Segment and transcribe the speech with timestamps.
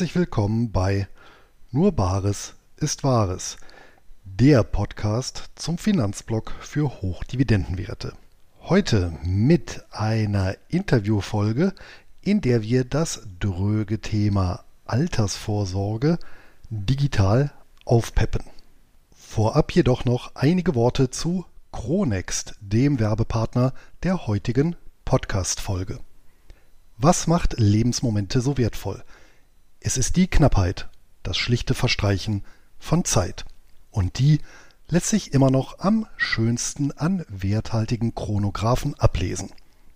[0.00, 1.08] Herzlich willkommen bei
[1.72, 3.58] Nur Bares ist Wahres,
[4.24, 8.14] der Podcast zum Finanzblock für Hochdividendenwerte.
[8.62, 11.74] Heute mit einer Interviewfolge,
[12.22, 16.18] in der wir das dröge Thema Altersvorsorge
[16.70, 17.52] digital
[17.84, 18.44] aufpeppen.
[19.14, 26.00] Vorab jedoch noch einige Worte zu Chronext, dem Werbepartner der heutigen Podcast-Folge.
[26.96, 29.04] Was macht Lebensmomente so wertvoll?
[29.82, 30.90] Es ist die Knappheit,
[31.22, 32.44] das schlichte Verstreichen
[32.78, 33.46] von Zeit.
[33.90, 34.40] Und die
[34.88, 39.50] lässt sich immer noch am schönsten an werthaltigen Chronographen ablesen.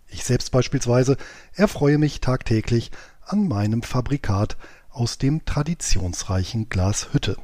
[0.08, 1.18] Ich selbst beispielsweise
[1.52, 2.92] erfreue mich tagtäglich
[3.26, 4.56] an meinem Fabrikat
[4.88, 7.36] aus dem traditionsreichen Glas Hütte.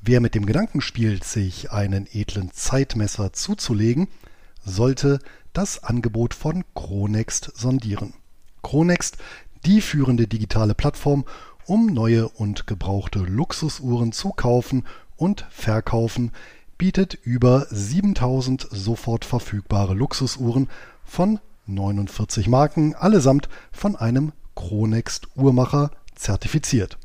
[0.00, 4.08] Wer mit dem Gedanken spielt, sich einen edlen Zeitmesser zuzulegen,
[4.64, 5.18] sollte
[5.52, 8.14] das Angebot von Chronext sondieren.
[8.62, 9.18] Chronext,
[9.66, 11.24] die führende digitale Plattform,
[11.66, 14.84] um neue und gebrauchte Luxusuhren zu kaufen
[15.16, 16.32] und verkaufen,
[16.78, 20.68] bietet über 7000 sofort verfügbare Luxusuhren
[21.04, 26.98] von 49 Marken, allesamt von einem Chronext Uhrmacher zertifiziert.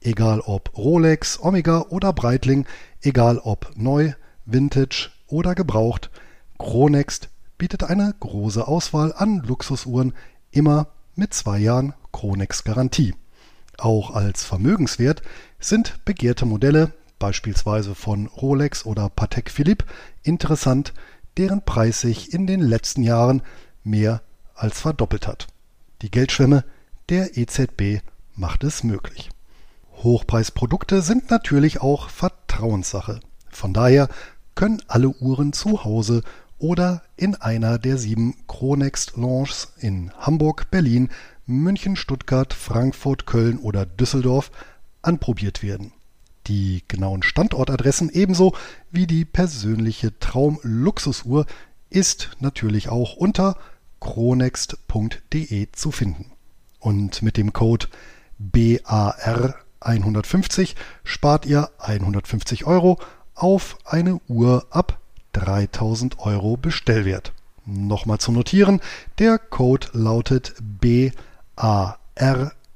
[0.00, 2.66] Egal ob Rolex, Omega oder Breitling,
[3.02, 4.12] egal ob neu,
[4.46, 6.10] Vintage oder gebraucht,
[6.58, 10.14] Chronext bietet eine große Auswahl an Luxusuhren,
[10.50, 13.14] immer mit zwei Jahren Chronext Garantie.
[13.78, 15.22] Auch als Vermögenswert
[15.58, 19.84] sind begehrte Modelle, beispielsweise von Rolex oder Patek Philippe,
[20.22, 20.92] interessant,
[21.36, 23.42] deren Preis sich in den letzten Jahren
[23.84, 24.22] mehr
[24.54, 25.46] als verdoppelt hat.
[26.02, 26.64] Die Geldschwemme
[27.08, 28.02] der EZB
[28.34, 29.30] macht es möglich.
[30.02, 33.20] Hochpreisprodukte sind natürlich auch Vertrauenssache.
[33.50, 34.08] Von daher
[34.54, 36.22] können alle Uhren zu Hause
[36.58, 41.08] oder in einer der sieben Chronext Lounges in Hamburg, Berlin,
[41.50, 44.50] München, Stuttgart, Frankfurt, Köln oder Düsseldorf
[45.02, 45.92] anprobiert werden.
[46.46, 48.54] Die genauen Standortadressen ebenso
[48.90, 51.46] wie die persönliche Traum-Luxusuhr
[51.90, 53.56] ist natürlich auch unter
[54.00, 56.32] chronext.de zu finden.
[56.78, 57.88] Und mit dem Code
[58.38, 62.98] BAR 150 spart ihr 150 Euro
[63.34, 64.98] auf eine Uhr ab
[65.32, 67.32] 3000 Euro Bestellwert.
[67.66, 68.80] Nochmal zum Notieren,
[69.18, 70.54] der Code lautet
[71.60, 71.98] BAR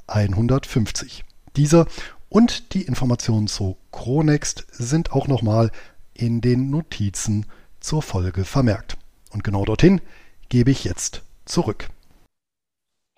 [0.08, 1.24] 150.
[1.56, 1.86] Dieser
[2.28, 5.70] und die Informationen zu Chronext sind auch nochmal
[6.12, 7.46] in den Notizen
[7.80, 8.98] zur Folge vermerkt.
[9.30, 10.02] Und genau dorthin
[10.50, 11.88] gebe ich jetzt zurück.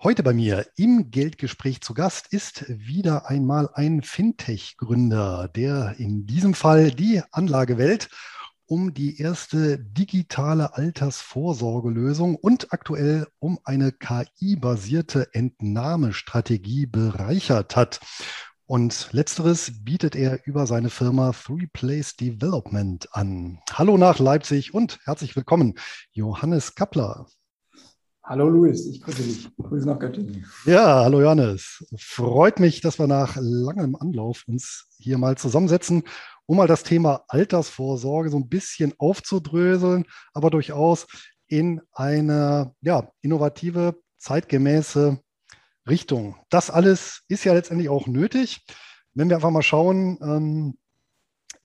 [0.01, 6.53] Heute bei mir im Geldgespräch zu Gast ist wieder einmal ein Fintech-Gründer, der in diesem
[6.53, 8.07] Fall die Anlagewelt
[8.67, 18.01] um die erste digitale Altersvorsorgelösung und aktuell um eine KI-basierte Entnahmestrategie bereichert hat.
[18.65, 23.59] Und letzteres bietet er über seine Firma Three Place Development an.
[23.71, 25.75] Hallo nach Leipzig und herzlich willkommen,
[26.11, 27.27] Johannes Kappler.
[28.21, 29.49] Hallo Luis, ich grüße dich.
[29.55, 30.45] Grüße nach Göttingen.
[30.65, 31.87] Ja, hallo Johannes.
[31.97, 36.03] Freut mich, dass wir nach langem Anlauf uns hier mal zusammensetzen,
[36.47, 41.05] um mal das Thema Altersvorsorge so ein bisschen aufzudröseln, aber durchaus
[41.47, 45.19] in eine ja, innovative, zeitgemäße
[45.87, 46.35] Richtung.
[46.49, 48.65] Das alles ist ja letztendlich auch nötig.
[49.13, 50.77] Wenn wir einfach mal schauen ähm,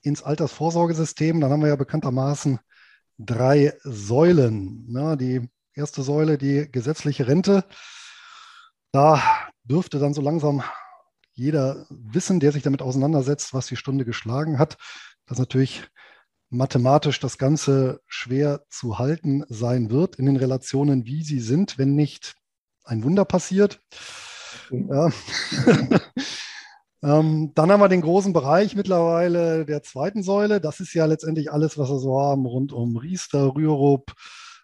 [0.03, 2.59] ins Altersvorsorgesystem, dann haben wir ja bekanntermaßen
[3.19, 4.87] drei Säulen.
[4.91, 5.17] Ne?
[5.17, 7.65] Die erste Säule, die gesetzliche Rente.
[8.93, 9.23] Da
[9.65, 10.63] dürfte dann so langsam
[11.33, 14.77] jeder wissen, der sich damit auseinandersetzt, was die Stunde geschlagen hat,
[15.27, 15.85] dass natürlich
[16.51, 21.95] mathematisch das Ganze schwer zu halten sein wird in den Relationen, wie sie sind, wenn
[21.95, 22.35] nicht
[22.85, 23.81] ein Wunder passiert.
[24.71, 25.11] Ja.
[27.03, 30.61] ähm, dann haben wir den großen Bereich mittlerweile der zweiten Säule.
[30.61, 34.13] Das ist ja letztendlich alles, was wir so haben rund um Riester, Rürup,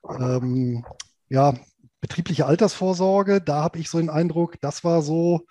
[0.09, 0.85] ähm,
[1.31, 1.55] ja,
[2.00, 5.47] betriebliche Altersvorsorge, da habe ich so den Eindruck, das war so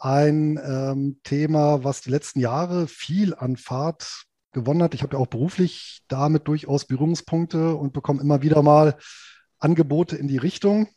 [0.00, 4.94] ein ähm, Thema, was die letzten Jahre viel an Fahrt gewonnen hat.
[4.94, 8.96] Ich habe ja auch beruflich damit durchaus Berührungspunkte und bekomme immer wieder mal
[9.58, 10.88] Angebote in die Richtung.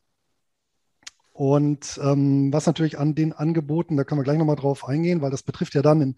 [1.34, 5.32] Und ähm, was natürlich an den Angeboten, da können wir gleich nochmal drauf eingehen, weil
[5.32, 6.16] das betrifft ja dann in,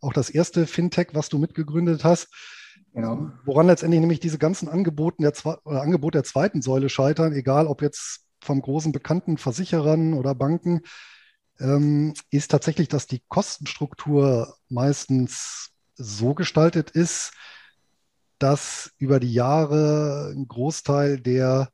[0.00, 2.28] auch das erste Fintech, was du mitgegründet hast.
[2.94, 3.30] Genau.
[3.44, 5.32] Woran letztendlich nämlich diese ganzen Angeboten der,
[5.64, 10.82] oder Angebot der zweiten Säule scheitern, egal ob jetzt vom großen bekannten Versicherern oder Banken,
[11.60, 17.32] ähm, ist tatsächlich, dass die Kostenstruktur meistens so gestaltet ist,
[18.38, 21.70] dass über die Jahre ein Großteil der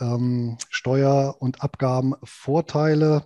[0.00, 3.24] ähm, Steuer- und Abgabenvorteile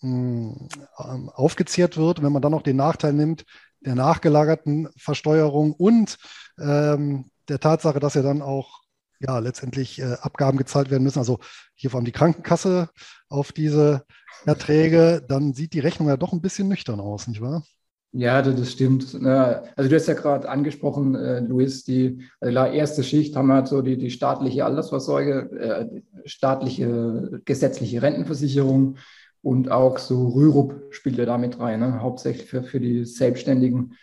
[0.00, 0.68] mh,
[0.98, 2.22] ähm, aufgezehrt wird.
[2.22, 3.44] Wenn man dann noch den Nachteil nimmt
[3.86, 6.18] der nachgelagerten Versteuerung und
[6.58, 8.80] ähm, der Tatsache, dass ja dann auch
[9.20, 11.38] ja, letztendlich äh, Abgaben gezahlt werden müssen, also
[11.74, 12.88] hier vor allem die Krankenkasse
[13.28, 14.04] auf diese
[14.44, 17.64] Erträge, dann sieht die Rechnung ja doch ein bisschen nüchtern aus, nicht wahr?
[18.12, 19.14] Ja, das stimmt.
[19.14, 23.68] Also du hast ja gerade angesprochen, äh, Luis, die also erste Schicht haben wir halt
[23.68, 28.96] so die, die staatliche Altersvorsorge, äh, staatliche gesetzliche Rentenversicherung
[29.42, 32.00] und auch so Rürup spielt ja damit rein, ne?
[32.00, 33.94] hauptsächlich für, für die Selbstständigen.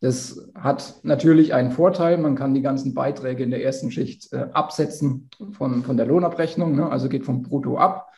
[0.00, 4.46] Das hat natürlich einen Vorteil, man kann die ganzen Beiträge in der ersten Schicht äh,
[4.52, 6.88] absetzen von, von der Lohnabrechnung, ne?
[6.88, 8.12] also geht vom Brutto ab.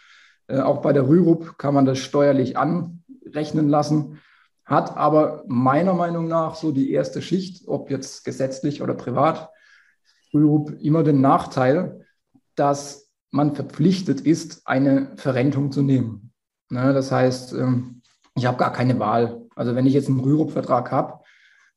[0.47, 4.19] Äh, auch bei der Rürup kann man das steuerlich anrechnen lassen
[4.71, 9.51] hat aber meiner Meinung nach so die erste Schicht, ob jetzt gesetzlich oder privat,
[10.33, 12.07] immer den Nachteil,
[12.55, 16.33] dass man verpflichtet ist, eine Verrentung zu nehmen.
[16.69, 18.03] Ne, das heißt, ähm,
[18.37, 19.43] ich habe gar keine Wahl.
[19.57, 21.20] Also wenn ich jetzt einen Rürup-Vertrag habe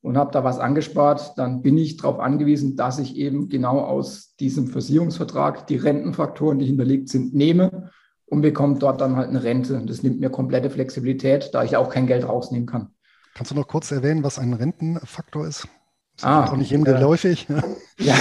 [0.04, 4.36] und habe da was angespart, dann bin ich darauf angewiesen, dass ich eben genau aus
[4.36, 7.90] diesem Versicherungsvertrag die Rentenfaktoren, die hinterlegt sind, nehme
[8.26, 9.82] und bekommt dort dann halt eine Rente.
[9.86, 12.90] Das nimmt mir komplette Flexibilität, da ich auch kein Geld rausnehmen kann.
[13.34, 15.70] Kannst du noch kurz erwähnen, was ein Rentenfaktor ist?
[16.18, 17.48] Das ah, auch nicht jedem äh, geläufig.
[18.00, 18.16] Ja,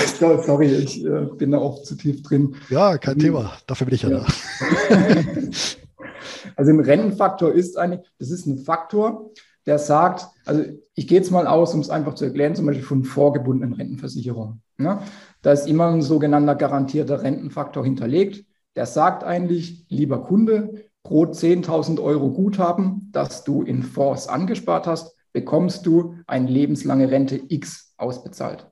[0.45, 2.55] sorry, ich äh, bin da auch zu tief drin.
[2.69, 3.53] Ja, kein Thema.
[3.67, 4.19] Dafür bin ich ja, ja.
[4.21, 4.97] da.
[6.57, 9.33] also ein Rentenfaktor ist eigentlich, das ist ein Faktor,
[9.67, 10.65] der sagt, also
[10.95, 14.63] ich gehe jetzt mal aus, um es einfach zu erklären, zum Beispiel von vorgebundenen Rentenversicherungen.
[14.77, 14.99] Ne?
[15.43, 18.45] Da ist immer ein sogenannter garantierter Rentenfaktor hinterlegt
[18.77, 25.15] der sagt eigentlich, lieber Kunde, pro 10.000 Euro Guthaben, das du in Fonds angespart hast,
[25.33, 28.71] bekommst du eine lebenslange Rente X ausbezahlt.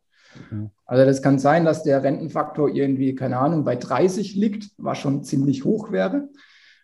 [0.50, 0.70] Mhm.
[0.86, 5.24] Also das kann sein, dass der Rentenfaktor irgendwie, keine Ahnung, bei 30 liegt, was schon
[5.24, 6.28] ziemlich hoch wäre.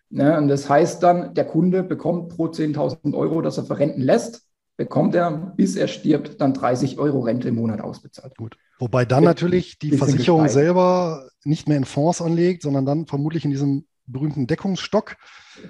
[0.09, 4.43] Ne, und das heißt dann, der Kunde bekommt pro 10.000 Euro, das er verrenten lässt,
[4.77, 8.37] bekommt er, bis er stirbt, dann 30 Euro Rente im Monat ausbezahlt.
[8.37, 8.57] Gut.
[8.79, 10.65] Wobei dann natürlich die Versicherung gesteigt.
[10.65, 15.17] selber nicht mehr in Fonds anlegt, sondern dann vermutlich in diesem berühmten Deckungsstock,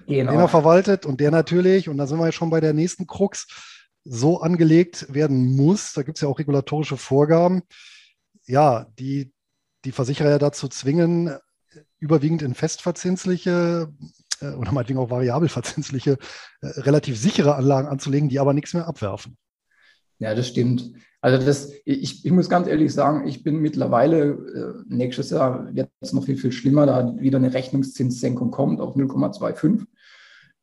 [0.06, 0.31] genau.
[0.31, 3.07] den er verwaltet und der natürlich, und da sind wir jetzt schon bei der nächsten
[3.07, 3.48] Krux,
[4.04, 7.63] so angelegt werden muss, da gibt es ja auch regulatorische Vorgaben,
[8.45, 9.34] ja, die
[9.86, 11.36] die Versicherer ja dazu zwingen,
[12.00, 13.88] überwiegend in festverzinsliche
[14.42, 16.18] oder meinetwegen auch variabelverzinsliche,
[16.62, 19.38] äh, relativ sichere Anlagen anzulegen, die aber nichts mehr abwerfen.
[20.19, 20.92] Ja, das stimmt.
[21.22, 25.89] Also das, ich, ich muss ganz ehrlich sagen, ich bin mittlerweile, äh, nächstes Jahr wird
[26.00, 29.86] es noch viel, viel schlimmer, da wieder eine Rechnungszinssenkung kommt auf 0,25.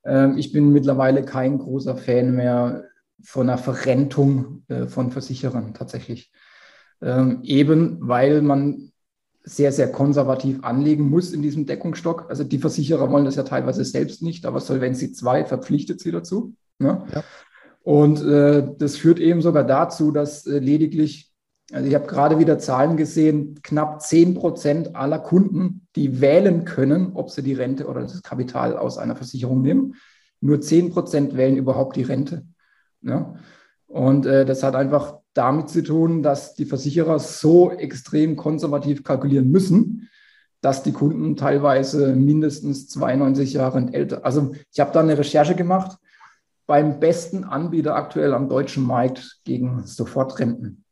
[0.05, 2.85] Ähm, ich bin mittlerweile kein großer Fan mehr
[3.23, 6.31] von einer Verrentung äh, von Versicherern tatsächlich.
[7.03, 8.93] Ähm, eben weil man
[9.45, 12.27] sehr, sehr konservativ anlegen muss in diesem Deckungsstock.
[12.31, 16.55] Also die Versicherer wollen das ja teilweise selbst nicht, aber Solvency 2 verpflichtet sie dazu.
[16.79, 17.05] Ne?
[17.15, 17.23] Ja.
[17.83, 21.31] Und äh, das führt eben sogar dazu, dass äh, lediglich,
[21.71, 27.13] also ich habe gerade wieder Zahlen gesehen, knapp 10 Prozent aller Kunden, die wählen können,
[27.13, 29.97] ob sie die Rente oder das Kapital aus einer Versicherung nehmen,
[30.41, 32.47] nur 10 Prozent wählen überhaupt die Rente.
[33.03, 33.35] Ne?
[33.87, 39.51] Und äh, das hat einfach damit zu tun, dass die Versicherer so extrem konservativ kalkulieren
[39.51, 40.09] müssen,
[40.61, 44.25] dass die Kunden teilweise mindestens 92 Jahre älter.
[44.25, 45.99] Also ich habe da eine Recherche gemacht
[46.67, 50.85] beim besten Anbieter aktuell am deutschen Markt gegen Sofortrenten.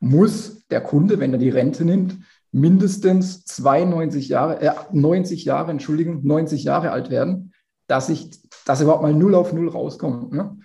[0.00, 2.18] Muss der Kunde, wenn er die Rente nimmt,
[2.52, 7.52] mindestens 92 Jahre, äh, 90 Jahre, Entschuldigung, 90 Jahre alt werden,
[7.86, 8.30] dass ich,
[8.64, 10.32] dass überhaupt mal null auf null rauskommt.
[10.32, 10.56] Ne?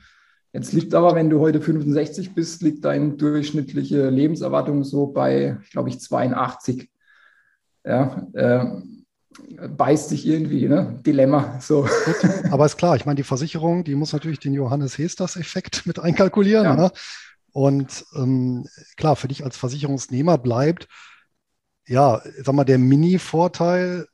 [0.56, 5.90] Jetzt liegt aber, wenn du heute 65 bist, liegt deine durchschnittliche Lebenserwartung so bei, glaube
[5.90, 6.90] ich, 82.
[7.84, 8.66] Ja, äh,
[9.68, 11.02] beißt sich irgendwie, ne?
[11.06, 11.60] Dilemma.
[11.60, 11.82] So.
[11.82, 16.00] Gut, aber ist klar, ich meine, die Versicherung, die muss natürlich den Johannes Hesters-Effekt mit
[16.00, 16.64] einkalkulieren.
[16.64, 16.76] Ja.
[16.76, 16.92] Ne?
[17.52, 20.88] Und ähm, klar, für dich als Versicherungsnehmer bleibt,
[21.86, 24.08] ja, sag mal, der Mini-Vorteil,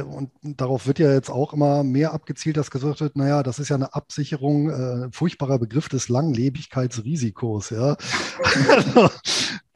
[0.00, 3.68] und darauf wird ja jetzt auch immer mehr abgezielt, dass gesagt wird, naja, das ist
[3.68, 7.96] ja eine Absicherung, äh, furchtbarer Begriff des Langlebigkeitsrisikos, ja.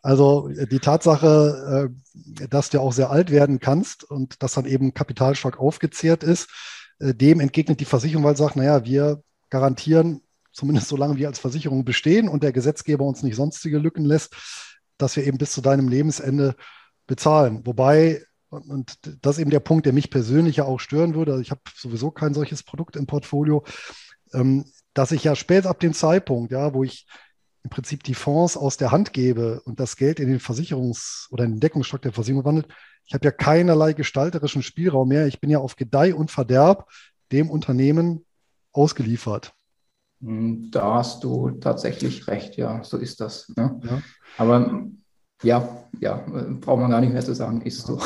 [0.02, 4.94] also die Tatsache, äh, dass du auch sehr alt werden kannst und dass dann eben
[4.94, 6.49] Kapitalstock aufgezehrt ist,
[6.99, 11.38] äh, dem entgegnet die Versicherung, weil sie sagt, naja, wir garantieren, zumindest solange wir als
[11.38, 14.35] Versicherung bestehen und der Gesetzgeber uns nicht sonstige Lücken lässt,
[14.99, 16.56] dass wir eben bis zu deinem Lebensende
[17.06, 17.66] bezahlen.
[17.66, 18.25] Wobei
[18.56, 21.32] und das ist eben der Punkt, der mich persönlich ja auch stören würde.
[21.32, 23.64] Also ich habe sowieso kein solches Produkt im Portfolio,
[24.32, 27.06] ähm, dass ich ja spät ab dem Zeitpunkt, ja, wo ich
[27.62, 31.44] im Prinzip die Fonds aus der Hand gebe und das Geld in den Versicherungs- oder
[31.44, 32.68] in den Deckungsstock der Versicherung wandelt,
[33.06, 35.26] ich habe ja keinerlei gestalterischen Spielraum mehr.
[35.26, 36.88] Ich bin ja auf Gedeih und Verderb
[37.32, 38.25] dem Unternehmen
[38.72, 39.52] ausgeliefert.
[40.20, 43.52] Da hast du tatsächlich recht, ja, so ist das.
[43.56, 43.80] Ne?
[43.84, 44.02] Ja.
[44.38, 44.88] Aber
[45.43, 46.25] ja, ja,
[46.61, 48.00] braucht man gar nicht mehr zu sagen, ist so.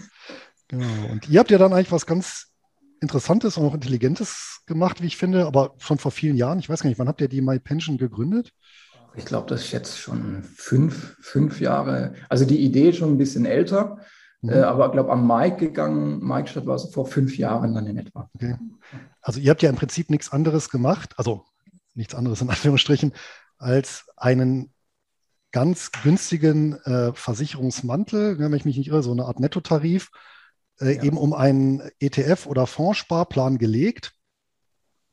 [0.68, 1.12] genau.
[1.12, 2.48] Und ihr habt ja dann eigentlich was ganz
[3.00, 6.58] Interessantes und auch Intelligentes gemacht, wie ich finde, aber schon vor vielen Jahren.
[6.58, 8.52] Ich weiß gar nicht, wann habt ihr die MyPension gegründet?
[9.16, 12.14] Ich glaube, das ist jetzt schon fünf, fünf Jahre.
[12.28, 13.98] Also die Idee ist schon ein bisschen älter,
[14.42, 14.50] mhm.
[14.50, 17.86] äh, aber ich glaube, am Mike gegangen, Mike Stadt war es vor fünf Jahren dann
[17.86, 18.28] in etwa.
[18.34, 18.56] Okay.
[19.22, 21.44] Also ihr habt ja im Prinzip nichts anderes gemacht, also
[21.94, 23.12] nichts anderes in Anführungsstrichen,
[23.58, 24.72] als einen
[25.52, 30.10] ganz günstigen äh, Versicherungsmantel, wenn ich mich nicht irre, so eine Art Nettotarif,
[30.80, 31.02] äh, ja.
[31.02, 34.12] eben um einen ETF- oder Fondssparplan gelegt,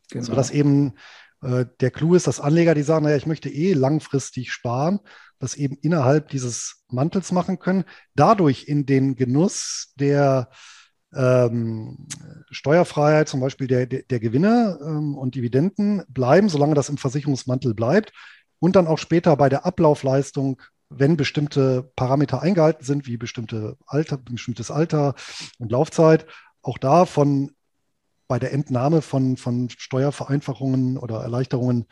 [0.09, 0.25] genau.
[0.25, 0.93] sodass eben
[1.41, 4.99] äh, der Clou ist, dass Anleger, die sagen, naja, ich möchte eh langfristig sparen,
[5.39, 7.83] das eben innerhalb dieses Mantels machen können,
[8.15, 10.49] dadurch in den Genuss der
[11.13, 12.07] ähm,
[12.51, 17.73] Steuerfreiheit, zum Beispiel der, der, der Gewinne ähm, und Dividenden bleiben, solange das im Versicherungsmantel
[17.73, 18.11] bleibt
[18.59, 24.17] und dann auch später bei der Ablaufleistung wenn bestimmte Parameter eingehalten sind, wie bestimmte Alter,
[24.17, 25.15] bestimmtes Alter
[25.59, 26.25] und Laufzeit,
[26.61, 27.51] auch da von
[28.27, 31.85] bei der Entnahme von, von Steuervereinfachungen oder Erleichterungen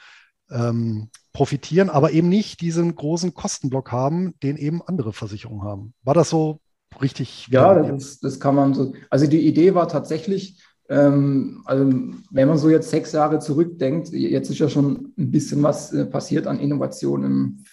[0.51, 5.93] ähm, profitieren, aber eben nicht diesen großen Kostenblock haben, den eben andere Versicherungen haben.
[6.03, 6.59] War das so
[7.01, 7.47] richtig?
[7.49, 8.93] Ja, das, das kann man so.
[9.09, 11.85] Also die Idee war tatsächlich, ähm, also
[12.31, 16.05] wenn man so jetzt sechs Jahre zurückdenkt, jetzt ist ja schon ein bisschen was äh,
[16.05, 17.65] passiert an Innovationen im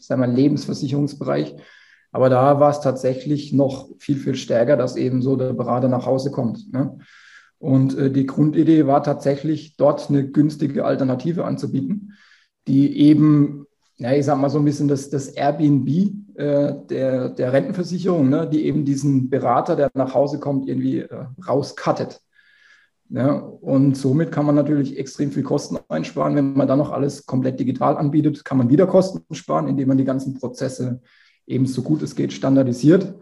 [0.00, 1.56] sagen wir, Lebensversicherungsbereich.
[2.12, 6.06] Aber da war es tatsächlich noch viel, viel stärker, dass eben so der Berater nach
[6.06, 6.72] Hause kommt.
[6.72, 6.98] Ne?
[7.58, 12.14] Und äh, die Grundidee war tatsächlich, dort eine günstige Alternative anzubieten,
[12.66, 13.66] die eben,
[13.98, 15.88] ja, ich sag mal so ein bisschen das, das Airbnb
[16.34, 18.48] äh, der, der Rentenversicherung, ne?
[18.48, 22.20] die eben diesen Berater, der nach Hause kommt, irgendwie äh, rauskattet.
[23.12, 26.36] Ja, und somit kann man natürlich extrem viel Kosten einsparen.
[26.36, 29.98] Wenn man dann noch alles komplett digital anbietet, kann man wieder Kosten sparen, indem man
[29.98, 31.00] die ganzen Prozesse
[31.44, 33.14] eben so gut es geht standardisiert.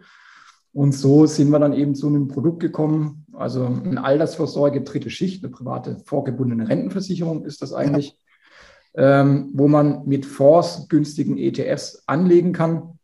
[0.75, 5.43] Und so sind wir dann eben zu einem Produkt gekommen, also eine Altersvorsorge, dritte Schicht,
[5.43, 8.15] eine private vorgebundene Rentenversicherung ist das eigentlich,
[8.95, 9.23] ja.
[9.23, 12.99] ähm, wo man mit Fonds günstigen ETFs anlegen kann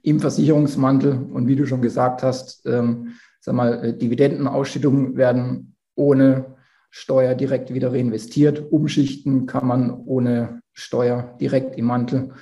[0.00, 1.26] im Versicherungsmantel.
[1.32, 6.56] Und wie du schon gesagt hast, ähm, sag mal, äh, Dividendenausschüttungen werden ohne
[6.90, 8.72] Steuer direkt wieder reinvestiert.
[8.72, 12.32] Umschichten kann man ohne Steuer direkt im Mantel.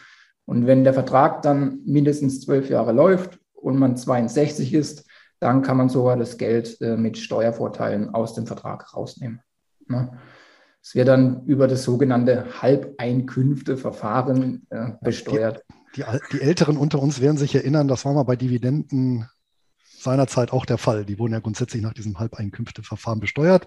[0.45, 5.07] Und wenn der Vertrag dann mindestens zwölf Jahre läuft und man 62 ist,
[5.41, 9.41] dann kann man sogar das Geld äh, mit Steuervorteilen aus dem Vertrag rausnehmen.
[9.89, 10.19] Ne?
[10.83, 15.65] Es wird dann über das sogenannte Halbeinkünfteverfahren äh, besteuert.
[15.97, 19.29] Die, die, die, Älteren unter uns werden sich erinnern, das war mal bei Dividenden
[20.03, 21.05] seinerzeit auch der Fall.
[21.05, 23.67] Die wurden ja grundsätzlich nach diesem Halbeinkünfteverfahren besteuert.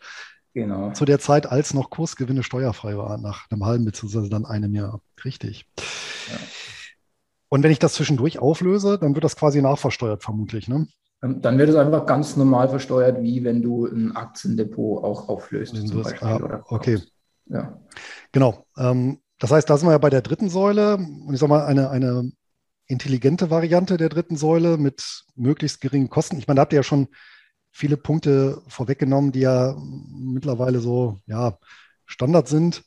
[0.54, 0.92] Genau.
[0.94, 4.30] Zu der Zeit, als noch Kursgewinne steuerfrei waren, nach einem halben bzw.
[4.30, 5.02] dann einem Jahr.
[5.24, 5.66] Richtig.
[5.78, 6.38] Ja.
[7.50, 10.68] Und wenn ich das zwischendurch auflöse, dann wird das quasi nachversteuert, vermutlich.
[10.68, 10.88] Ne?
[11.22, 15.76] Ähm, dann wird es einfach ganz normal versteuert, wie wenn du ein Aktiendepot auch auflöst.
[15.76, 17.00] Zum Beispiel, ah, okay.
[17.48, 17.78] Ja.
[18.32, 18.66] Genau.
[18.78, 20.96] Ähm, das heißt, da sind wir ja bei der dritten Säule.
[20.96, 22.32] Und ich sage mal, eine, eine
[22.88, 26.38] intelligente Variante der dritten Säule mit möglichst geringen Kosten.
[26.38, 27.08] Ich meine, da habt ihr ja schon
[27.72, 31.58] viele Punkte vorweggenommen, die ja mittlerweile so ja,
[32.06, 32.84] Standard sind.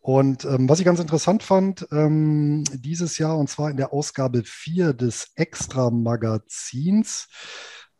[0.00, 4.42] Und ähm, was ich ganz interessant fand, ähm, dieses Jahr, und zwar in der Ausgabe
[4.44, 7.28] 4 des Extra-Magazins,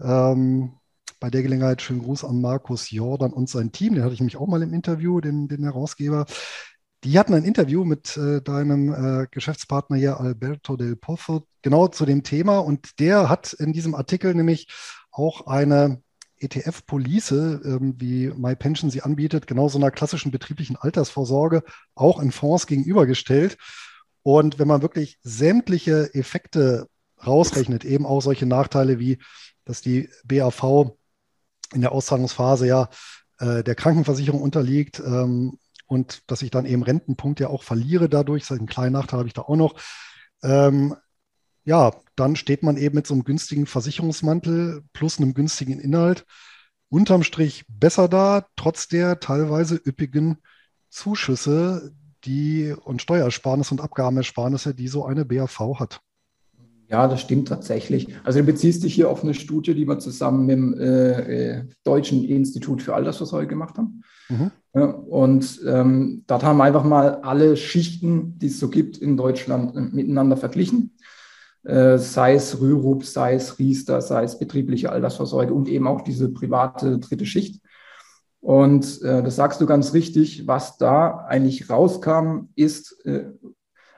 [0.02, 0.74] ähm,
[1.18, 4.36] bei der Gelegenheit schönen Gruß an Markus Jordan und sein Team, den hatte ich nämlich
[4.36, 6.26] auch mal im Interview, den, den Herausgeber.
[7.04, 12.06] Die hatten ein Interview mit äh, deinem äh, Geschäftspartner hier, Alberto del Pozo, genau zu
[12.06, 12.58] dem Thema.
[12.58, 14.68] Und der hat in diesem Artikel nämlich
[15.10, 16.02] auch eine
[16.38, 21.62] ETF-Police, ähm, wie MyPension sie anbietet, genau so einer klassischen betrieblichen Altersvorsorge
[21.94, 23.58] auch in Fonds gegenübergestellt.
[24.22, 26.88] Und wenn man wirklich sämtliche Effekte
[27.26, 29.18] rausrechnet, eben auch solche Nachteile wie,
[29.66, 30.96] dass die BAV
[31.74, 32.88] in der Auszahlungsphase ja
[33.40, 38.42] äh, der Krankenversicherung unterliegt, ähm, und dass ich dann eben Rentenpunkt ja auch verliere dadurch,
[38.42, 39.74] das ist ein kleiner Nachteil habe ich da auch noch.
[40.42, 40.96] Ähm,
[41.64, 46.26] ja, dann steht man eben mit so einem günstigen Versicherungsmantel plus einem günstigen Inhalt
[46.88, 50.38] unterm Strich besser da, trotz der teilweise üppigen
[50.90, 51.92] Zuschüsse,
[52.24, 56.00] die und Steuersparnisse und Abgabenersparnisse, die so eine BAV hat.
[56.94, 58.06] Ja, das stimmt tatsächlich.
[58.22, 61.64] Also du beziehst dich hier auf eine Studie, die wir zusammen mit dem äh, äh
[61.82, 64.04] Deutschen Institut für Altersvorsorge gemacht haben.
[64.28, 64.52] Mhm.
[64.74, 69.16] Ja, und ähm, dort haben wir einfach mal alle Schichten, die es so gibt in
[69.16, 70.96] Deutschland, äh, miteinander verglichen.
[71.64, 76.28] Äh, sei es Rürup, sei es Riester, sei es betriebliche Altersvorsorge und eben auch diese
[76.28, 77.60] private dritte Schicht.
[78.38, 83.24] Und äh, das sagst du ganz richtig, was da eigentlich rauskam, ist, äh,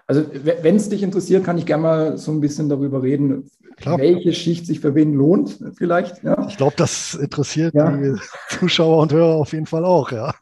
[0.06, 3.98] also wenn es dich interessiert, kann ich gerne mal so ein bisschen darüber reden, Klar.
[3.98, 6.22] welche Schicht sich für wen lohnt, vielleicht.
[6.22, 6.46] Ja.
[6.48, 7.90] Ich glaube, das interessiert ja.
[7.90, 8.14] die
[8.48, 10.34] Zuschauer und Hörer auf jeden Fall auch, ja.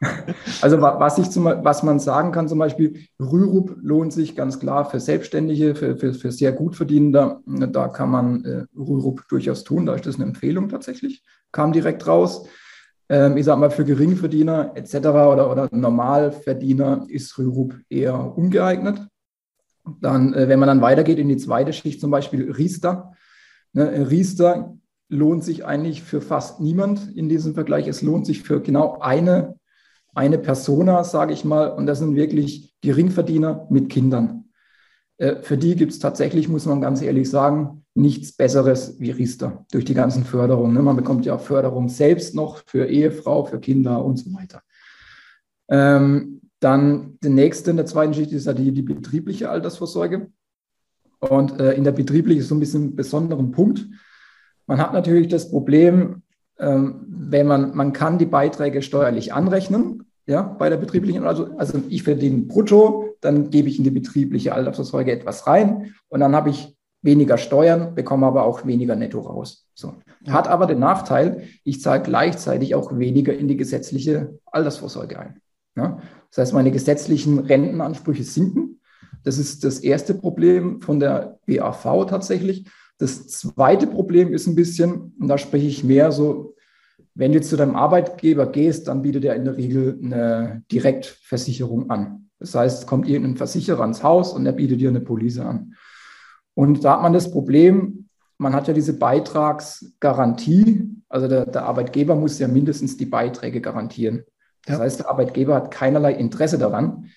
[0.61, 4.89] Also was, ich zum, was man sagen kann, zum Beispiel, Rürup lohnt sich ganz klar
[4.89, 7.39] für Selbstständige, für, für, für sehr gut Verdienende.
[7.45, 12.07] Da kann man äh, Rürup durchaus tun, da ist das eine Empfehlung tatsächlich, kam direkt
[12.07, 12.47] raus.
[13.09, 14.95] Ähm, ich sage mal, für Geringverdiener etc.
[14.95, 19.01] oder, oder Normalverdiener ist Rürup eher ungeeignet.
[20.01, 23.13] Dann, äh, wenn man dann weitergeht in die zweite Schicht, zum Beispiel Riester.
[23.73, 24.77] Ne, Riester
[25.09, 27.87] lohnt sich eigentlich für fast niemand in diesem Vergleich.
[27.87, 29.59] Es lohnt sich für genau eine,
[30.13, 34.45] eine Persona, sage ich mal, und das sind wirklich Geringverdiener mit Kindern.
[35.17, 39.65] Äh, für die gibt es tatsächlich, muss man ganz ehrlich sagen, nichts Besseres wie Riester
[39.71, 40.73] durch die ganzen Förderungen.
[40.73, 40.81] Ne?
[40.81, 44.61] Man bekommt ja Förderung selbst noch für Ehefrau, für Kinder und so weiter.
[45.69, 50.31] Ähm, dann der nächste in der zweiten Schicht ist ja die, die betriebliche Altersvorsorge.
[51.19, 53.85] Und äh, in der betrieblichen ist so ein bisschen ein besonderer Punkt.
[54.65, 56.23] Man hat natürlich das Problem,
[56.57, 61.83] ähm, wenn man, man kann die Beiträge steuerlich anrechnen, ja, bei der betrieblichen, also, also
[61.87, 66.49] ich verdiene brutto, dann gebe ich in die betriebliche Altersvorsorge etwas rein und dann habe
[66.49, 69.67] ich weniger Steuern, bekomme aber auch weniger netto raus.
[69.75, 69.93] So.
[70.27, 75.41] Hat aber den Nachteil, ich zahle gleichzeitig auch weniger in die gesetzliche Altersvorsorge ein.
[75.77, 75.99] Ja?
[76.29, 78.81] Das heißt, meine gesetzlichen Rentenansprüche sinken.
[79.23, 82.67] Das ist das erste Problem von der BAV tatsächlich.
[82.97, 86.55] Das zweite Problem ist ein bisschen, und da spreche ich mehr so,
[87.13, 92.29] wenn du zu deinem Arbeitgeber gehst, dann bietet er in der Regel eine Direktversicherung an.
[92.39, 95.75] Das heißt, kommt irgendein Versicherer ans Haus und er bietet dir eine Police an.
[96.53, 102.15] Und da hat man das Problem, man hat ja diese Beitragsgarantie, also der, der Arbeitgeber
[102.15, 104.23] muss ja mindestens die Beiträge garantieren.
[104.65, 104.83] Das ja.
[104.83, 107.11] heißt, der Arbeitgeber hat keinerlei Interesse daran,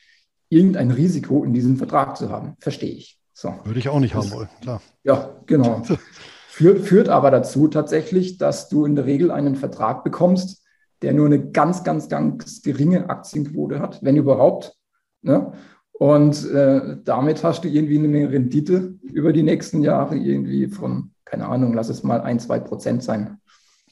[0.48, 2.56] irgendein Risiko in diesem Vertrag zu haben.
[2.60, 3.18] Verstehe ich.
[3.32, 3.54] So.
[3.64, 4.82] Würde ich auch nicht haben wollen, klar.
[5.04, 5.82] Ja, genau.
[6.48, 10.64] Führt, führt aber dazu tatsächlich, dass du in der Regel einen Vertrag bekommst,
[11.02, 14.74] der nur eine ganz, ganz, ganz geringe Aktienquote hat, wenn überhaupt.
[15.22, 15.52] Ne?
[15.92, 21.46] Und äh, damit hast du irgendwie eine Rendite über die nächsten Jahre irgendwie von, keine
[21.46, 23.38] Ahnung, lass es mal ein, zwei Prozent sein.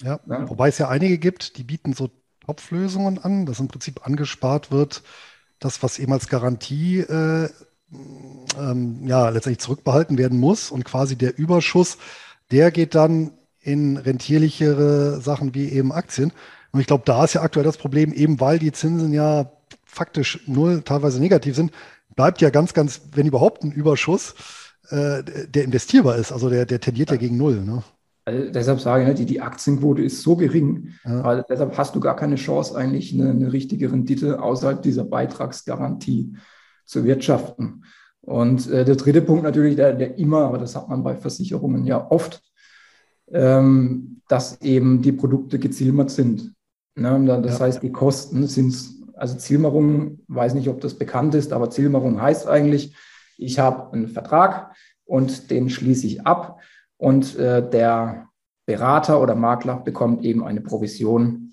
[0.02, 2.10] Ja, ja, wobei es ja einige gibt, die bieten so
[2.46, 5.02] Topflösungen an, dass im Prinzip angespart wird,
[5.58, 7.48] das, was eben als Garantie äh,
[8.58, 11.98] ähm, ja, letztendlich zurückbehalten werden muss und quasi der Überschuss,
[12.50, 16.32] der geht dann in rentierlichere Sachen wie eben Aktien.
[16.72, 19.50] Und ich glaube, da ist ja aktuell das Problem, eben weil die Zinsen ja
[19.84, 21.72] faktisch null, teilweise negativ sind,
[22.14, 24.34] bleibt ja ganz, ganz, wenn überhaupt ein Überschuss,
[24.90, 26.32] äh, der investierbar ist.
[26.32, 27.62] Also der, der tendiert ja, ja gegen null.
[27.62, 27.82] Ne?
[28.26, 31.22] Also deshalb sage ich, ne, die, die Aktienquote ist so gering, ja.
[31.22, 36.36] weil deshalb hast du gar keine Chance, eigentlich eine, eine richtige Rendite außerhalb dieser Beitragsgarantie
[36.84, 37.84] zu wirtschaften.
[38.22, 41.86] Und äh, der dritte Punkt natürlich, der, der immer, aber das hat man bei Versicherungen
[41.86, 42.42] ja oft,
[43.30, 46.52] ähm, dass eben die Produkte gezielmert sind.
[46.96, 47.40] Ne?
[47.44, 47.66] Das ja.
[47.66, 48.74] heißt, die Kosten sind
[49.14, 52.96] also Zielmerung, weiß nicht, ob das bekannt ist, aber Zielmerung heißt eigentlich,
[53.38, 56.58] ich habe einen Vertrag und den schließe ich ab
[56.98, 58.28] und äh, der
[58.66, 61.52] Berater oder Makler bekommt eben eine Provision.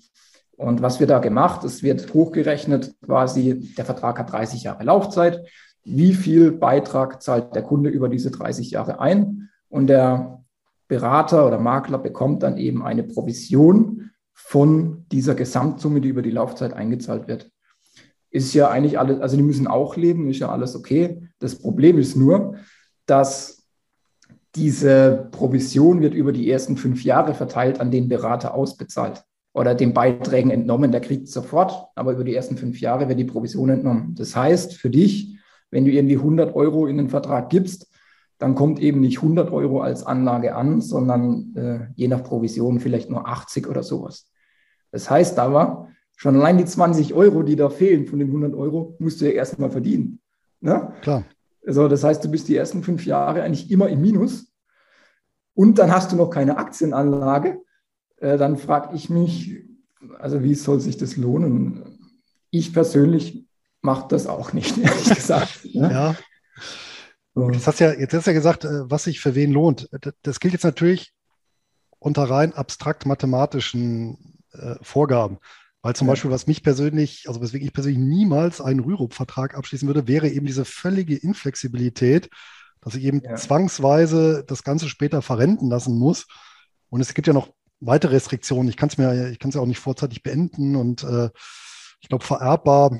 [0.56, 1.64] Und was wird da gemacht?
[1.64, 5.46] Es wird hochgerechnet, quasi, der Vertrag hat 30 Jahre Laufzeit.
[5.84, 9.50] Wie viel Beitrag zahlt der Kunde über diese 30 Jahre ein?
[9.68, 10.44] Und der
[10.88, 16.72] Berater oder Makler bekommt dann eben eine Provision von dieser Gesamtsumme, die über die Laufzeit
[16.72, 17.50] eingezahlt wird
[18.34, 21.22] ist ja eigentlich alles, also die müssen auch leben, ist ja alles okay.
[21.38, 22.56] Das Problem ist nur,
[23.06, 23.63] dass
[24.54, 29.94] diese Provision wird über die ersten fünf Jahre verteilt an den Berater ausbezahlt oder den
[29.94, 30.92] Beiträgen entnommen.
[30.92, 34.14] Der kriegt sofort, aber über die ersten fünf Jahre wird die Provision entnommen.
[34.16, 35.36] Das heißt, für dich,
[35.70, 37.88] wenn du irgendwie 100 Euro in den Vertrag gibst,
[38.38, 43.10] dann kommt eben nicht 100 Euro als Anlage an, sondern äh, je nach Provision vielleicht
[43.10, 44.30] nur 80 oder sowas.
[44.90, 48.96] Das heißt aber, Schon allein die 20 Euro, die da fehlen von den 100 Euro,
[48.98, 50.20] musst du ja erstmal verdienen.
[50.60, 50.92] Ne?
[51.02, 51.24] Klar.
[51.66, 54.52] Also das heißt, du bist die ersten fünf Jahre eigentlich immer im Minus
[55.54, 57.60] und dann hast du noch keine Aktienanlage.
[58.16, 59.64] Äh, dann frage ich mich,
[60.18, 61.98] also wie soll sich das lohnen?
[62.50, 63.46] Ich persönlich
[63.80, 65.64] mache das auch nicht, ehrlich gesagt.
[65.74, 65.90] Ne?
[65.90, 66.16] ja.
[67.50, 69.88] Jetzt hast, ja, jetzt hast du ja gesagt, äh, was sich für wen lohnt.
[70.22, 71.12] Das gilt jetzt natürlich
[71.98, 75.38] unter rein abstrakt mathematischen äh, Vorgaben.
[75.84, 76.12] Weil zum ja.
[76.12, 80.46] Beispiel, was mich persönlich, also weswegen ich persönlich niemals einen Rürup-Vertrag abschließen würde, wäre eben
[80.46, 82.30] diese völlige Inflexibilität,
[82.80, 83.34] dass ich eben ja.
[83.34, 86.26] zwangsweise das Ganze später verrenten lassen muss.
[86.88, 88.70] Und es gibt ja noch weitere Restriktionen.
[88.70, 91.28] Ich kann es mir, ich kann es ja auch nicht vorzeitig beenden und äh,
[92.00, 92.98] ich glaube, vererbbar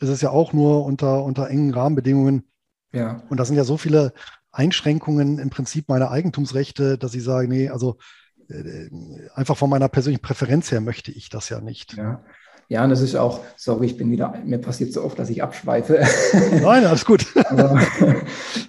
[0.00, 2.50] ist es ja auch nur unter, unter engen Rahmenbedingungen.
[2.92, 3.22] Ja.
[3.30, 4.12] Und da sind ja so viele
[4.52, 7.96] Einschränkungen im Prinzip meiner Eigentumsrechte, dass ich sage, nee, also
[9.34, 11.96] einfach von meiner persönlichen Präferenz her möchte ich das ja nicht.
[11.96, 12.22] Ja.
[12.68, 15.40] Ja, und das ist auch, sorry, ich bin wieder, mir passiert so oft, dass ich
[15.40, 16.00] abschweife.
[16.62, 17.24] Nein, alles gut.
[17.48, 17.80] Aber,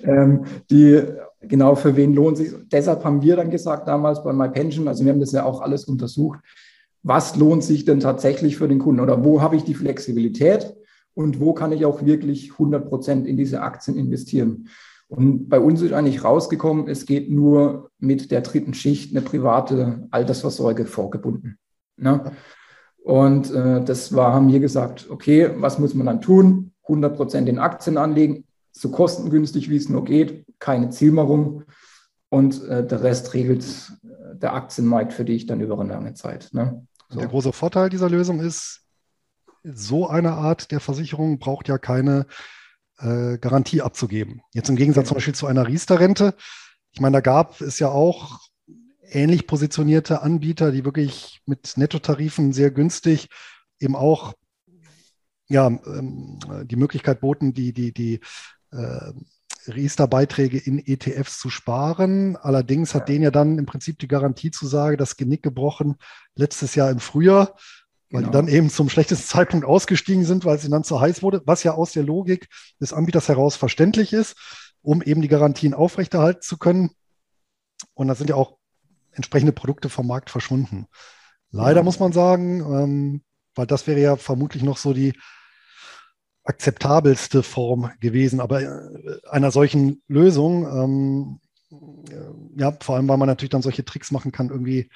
[0.03, 1.01] ähm, die,
[1.41, 2.51] genau, für wen lohnt sich?
[2.71, 5.85] Deshalb haben wir dann gesagt damals bei MyPension, also wir haben das ja auch alles
[5.85, 6.39] untersucht,
[7.01, 10.75] was lohnt sich denn tatsächlich für den Kunden oder wo habe ich die Flexibilität
[11.15, 14.67] und wo kann ich auch wirklich 100 Prozent in diese Aktien investieren?
[15.09, 20.07] Und bei uns ist eigentlich rausgekommen, es geht nur mit der dritten Schicht eine private
[20.11, 21.57] Altersvorsorge vorgebunden.
[21.95, 22.31] Ne?
[23.03, 26.73] Und äh, das war, haben wir gesagt, okay, was muss man dann tun?
[26.83, 31.63] 100 Prozent in Aktien anlegen, so kostengünstig wie es nur geht, keine Zielmarung.
[32.29, 33.63] Und äh, der Rest regelt
[34.03, 36.49] äh, der Aktienmarkt für dich dann über eine lange Zeit.
[36.51, 36.85] Ne?
[37.09, 37.19] So.
[37.19, 38.81] Der große Vorteil dieser Lösung ist,
[39.63, 42.25] so eine Art der Versicherung braucht ja keine
[42.99, 44.41] äh, Garantie abzugeben.
[44.53, 46.35] Jetzt im Gegensatz zum Beispiel zu einer Riester-Rente.
[46.91, 48.39] Ich meine, da gab es ja auch
[49.09, 53.29] ähnlich positionierte Anbieter, die wirklich mit Nettotarifen sehr günstig
[53.79, 54.33] eben auch
[55.49, 58.19] ja, ähm, die Möglichkeit boten, die, die, die
[58.71, 59.13] äh,
[59.67, 62.35] Riester-Beiträge in ETFs zu sparen.
[62.37, 65.95] Allerdings hat denen ja dann im Prinzip die Garantie zu sagen, das Genick gebrochen
[66.35, 67.55] letztes Jahr im Frühjahr,
[68.09, 68.31] weil genau.
[68.31, 71.41] die dann eben zum schlechtesten Zeitpunkt ausgestiegen sind, weil es ihnen dann zu heiß wurde,
[71.45, 72.47] was ja aus der Logik
[72.79, 74.35] des Anbieters heraus verständlich ist,
[74.81, 76.91] um eben die Garantien aufrechterhalten zu können.
[77.93, 78.57] Und das sind ja auch
[79.11, 80.87] entsprechende Produkte vom Markt verschwunden.
[81.51, 81.83] Leider ja.
[81.83, 83.21] muss man sagen, ähm,
[83.55, 85.13] weil das wäre ja vermutlich noch so die
[86.43, 91.39] akzeptabelste Form gewesen, aber äh, einer solchen Lösung, ähm,
[92.09, 94.89] äh, ja, vor allem, weil man natürlich dann solche Tricks machen kann, irgendwie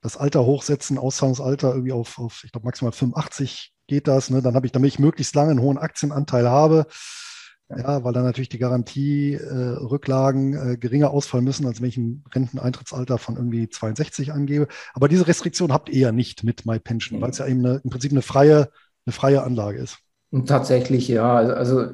[0.00, 4.42] das Alter hochsetzen, Auszahlungsalter irgendwie auf, auf ich glaube, maximal 85 geht das, ne?
[4.42, 6.86] dann habe ich, damit ich möglichst lange einen hohen Aktienanteil habe,
[7.70, 12.24] ja, weil dann natürlich die Garantierücklagen äh, äh, geringer ausfallen müssen, als wenn ich ein
[12.34, 14.68] Renteneintrittsalter von irgendwie 62 angebe.
[14.94, 17.22] Aber diese Restriktion habt ihr ja nicht mit MyPension, mhm.
[17.22, 18.70] weil es ja eben eine, im Prinzip eine freie,
[19.04, 19.98] eine freie Anlage ist.
[20.30, 21.36] Und tatsächlich, ja.
[21.36, 21.88] Also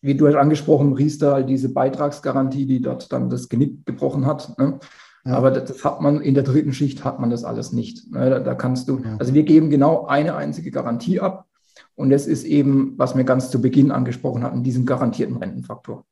[0.00, 4.58] wie du hast angesprochen, Riester, diese Beitragsgarantie, die dort dann das Genick gebrochen hat.
[4.58, 4.78] Ne?
[5.24, 5.34] Ja.
[5.34, 8.10] Aber das hat man in der dritten Schicht hat man das alles nicht.
[8.10, 8.30] Ne?
[8.30, 9.16] Da, da, kannst du, ja.
[9.18, 11.46] also wir geben genau eine einzige Garantie ab
[11.94, 16.06] und das ist eben, was wir ganz zu Beginn angesprochen hatten, diesen garantierten Rentenfaktor.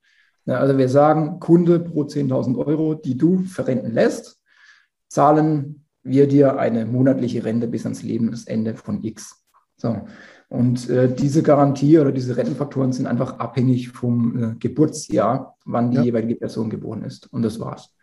[0.47, 4.41] Also wir sagen, Kunde pro 10.000 Euro, die du verrenten lässt,
[5.09, 9.45] zahlen wir dir eine monatliche Rente bis ans Lebensende von X.
[9.77, 10.07] So.
[10.49, 15.99] Und äh, diese Garantie oder diese Rentenfaktoren sind einfach abhängig vom äh, Geburtsjahr, wann die
[15.99, 16.05] ja.
[16.05, 17.31] jeweilige Person geboren ist.
[17.33, 17.95] Und das war's.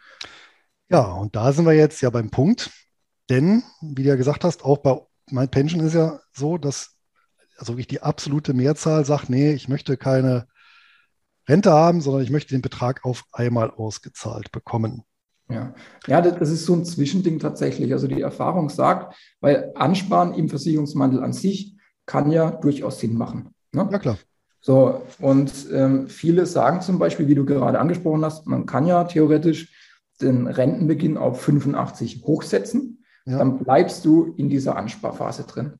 [0.89, 2.71] Ja, und da sind wir jetzt ja beim Punkt.
[3.29, 4.99] Denn, wie du ja gesagt hast, auch bei
[5.31, 6.95] mein Pension ist ja so, dass
[7.57, 10.47] also wirklich die absolute Mehrzahl sagt, nee, ich möchte keine
[11.47, 15.03] Rente haben, sondern ich möchte den Betrag auf einmal ausgezahlt bekommen.
[15.49, 15.73] Ja,
[16.07, 17.93] ja das ist so ein Zwischending tatsächlich.
[17.93, 23.53] Also die Erfahrung sagt, weil Ansparen im Versicherungsmandel an sich kann ja durchaus Sinn machen.
[23.71, 23.87] Ne?
[23.91, 24.17] Ja, klar.
[24.61, 29.03] So, und ähm, viele sagen zum Beispiel, wie du gerade angesprochen hast, man kann ja
[29.03, 29.71] theoretisch
[30.21, 33.03] den Rentenbeginn auf 85 hochsetzen.
[33.25, 33.39] Ja.
[33.39, 35.73] Dann bleibst du in dieser Ansparphase drin.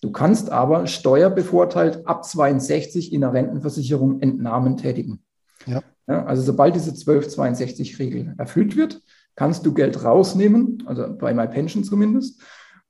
[0.00, 5.22] Du kannst aber steuerbevorteilt ab 62 in der Rentenversicherung Entnahmen tätigen.
[5.66, 5.82] Ja.
[6.08, 9.02] Ja, also sobald diese 1262-Regel erfüllt wird,
[9.36, 12.40] kannst du Geld rausnehmen, also bei MyPension zumindest.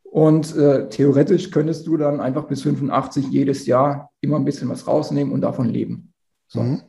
[0.05, 4.87] Und äh, theoretisch könntest du dann einfach bis 85 jedes Jahr immer ein bisschen was
[4.87, 6.13] rausnehmen und davon leben.
[6.47, 6.63] So.
[6.63, 6.83] Mhm.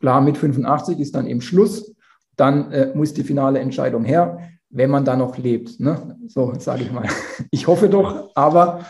[0.00, 1.92] Klar, mit 85 ist dann eben Schluss.
[2.42, 5.78] Dann äh, muss die finale Entscheidung her, wenn man da noch lebt.
[5.78, 6.18] Ne?
[6.26, 7.06] So sage ich mal.
[7.52, 8.84] Ich hoffe doch, aber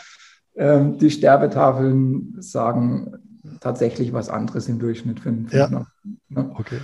[0.56, 3.12] ähm, die Sterbetafeln sagen
[3.60, 5.68] tatsächlich was anderes im Durchschnitt für einen ja.
[5.68, 6.54] Ne?
[6.56, 6.80] Okay.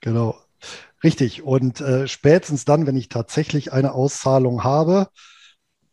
[0.00, 0.34] Genau.
[1.04, 1.44] Richtig.
[1.44, 5.06] Und äh, spätestens dann, wenn ich tatsächlich eine Auszahlung habe,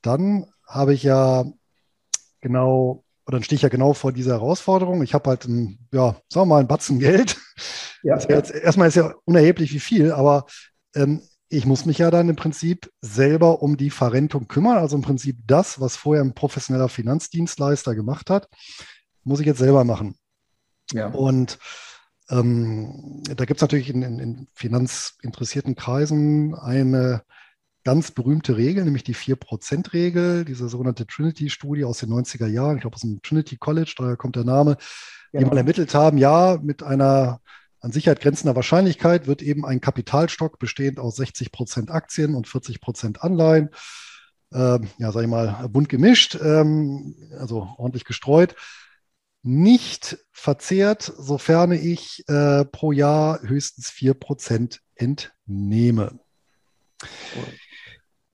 [0.02, 1.46] dann habe ich ja
[2.42, 5.02] genau, oder dann stehe ich ja genau vor dieser Herausforderung.
[5.04, 7.38] Ich habe halt ein, ja, sagen wir mal, ein Batzen Geld.
[8.04, 10.46] Ja, jetzt, erstmal ist ja unerheblich wie viel, aber
[10.94, 14.78] ähm, ich muss mich ja dann im Prinzip selber um die Verrentung kümmern.
[14.78, 18.50] Also im Prinzip das, was vorher ein professioneller Finanzdienstleister gemacht hat,
[19.24, 20.16] muss ich jetzt selber machen.
[20.92, 21.08] Ja.
[21.08, 21.60] Und
[22.30, 27.24] ähm, da gibt es natürlich in, in, in, finanzinteressierten Kreisen eine
[27.84, 32.96] ganz berühmte Regel, nämlich die 4%-Regel, diese sogenannte Trinity-Studie aus den 90er Jahren, ich glaube
[32.96, 34.78] aus dem Trinity College, daher kommt der Name,
[35.32, 35.44] genau.
[35.44, 37.42] die mal ermittelt haben, ja, mit einer
[37.84, 42.80] an Sicherheit grenzender Wahrscheinlichkeit wird eben ein Kapitalstock bestehend aus 60 Prozent Aktien und 40
[42.80, 43.70] Prozent Anleihen,
[44.54, 48.56] äh, ja, sag ich mal, bunt gemischt, ähm, also ordentlich gestreut,
[49.42, 56.18] nicht verzehrt, sofern ich äh, pro Jahr höchstens 4 Prozent entnehme.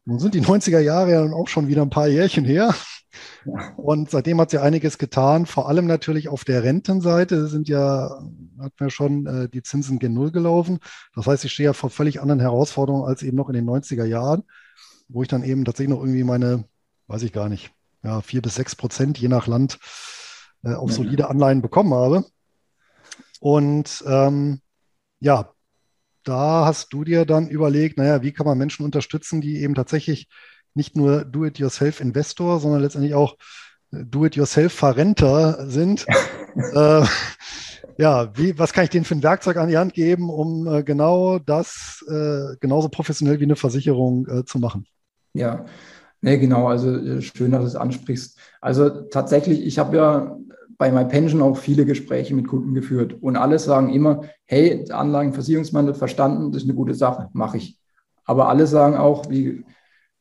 [0.10, 2.74] Nun sind die 90er Jahre ja auch schon wieder ein paar Jährchen her.
[3.78, 8.20] Und seitdem hat sich einiges getan, vor allem natürlich auf der Rentenseite sind ja,
[8.60, 10.80] hat mir schon äh, die Zinsen gen Null gelaufen.
[11.14, 14.04] Das heißt, ich stehe ja vor völlig anderen Herausforderungen als eben noch in den 90er
[14.04, 14.46] Jahren,
[15.10, 16.64] wo ich dann eben tatsächlich noch irgendwie meine,
[17.06, 17.70] weiß ich gar nicht,
[18.02, 19.78] ja, vier bis sechs Prozent je nach Land
[20.64, 22.26] äh, auf solide Anleihen bekommen habe.
[23.40, 24.62] Und ähm,
[25.20, 25.54] ja,
[26.24, 30.28] da hast du dir dann überlegt, naja, wie kann man Menschen unterstützen, die eben tatsächlich
[30.74, 33.36] nicht nur Do-it-yourself-Investor, sondern letztendlich auch
[33.92, 36.06] Do-it-yourself-Verrenter sind.
[36.74, 37.04] äh,
[37.98, 40.84] ja, wie, was kann ich denen für ein Werkzeug an die Hand geben, um äh,
[40.84, 44.86] genau das äh, genauso professionell wie eine Versicherung äh, zu machen?
[45.34, 45.66] Ja,
[46.22, 46.68] nee, genau.
[46.68, 48.40] Also äh, schön, dass du es ansprichst.
[48.62, 50.38] Also tatsächlich, ich habe ja
[50.80, 56.54] bei MyPension auch viele Gespräche mit Kunden geführt und alle sagen immer, hey, Anlagenversicherungsmandat verstanden,
[56.54, 57.78] das ist eine gute Sache, mache ich.
[58.24, 59.66] Aber alle sagen auch, wie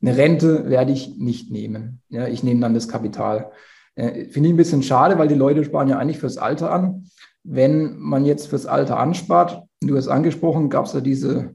[0.02, 2.02] eine Rente werde ich nicht nehmen.
[2.08, 3.52] Ja, ich nehme dann das Kapital.
[3.94, 7.04] Äh, Finde ich ein bisschen schade, weil die Leute sparen ja eigentlich fürs Alter an.
[7.44, 11.54] Wenn man jetzt fürs Alter anspart, du hast angesprochen, gab es ja diese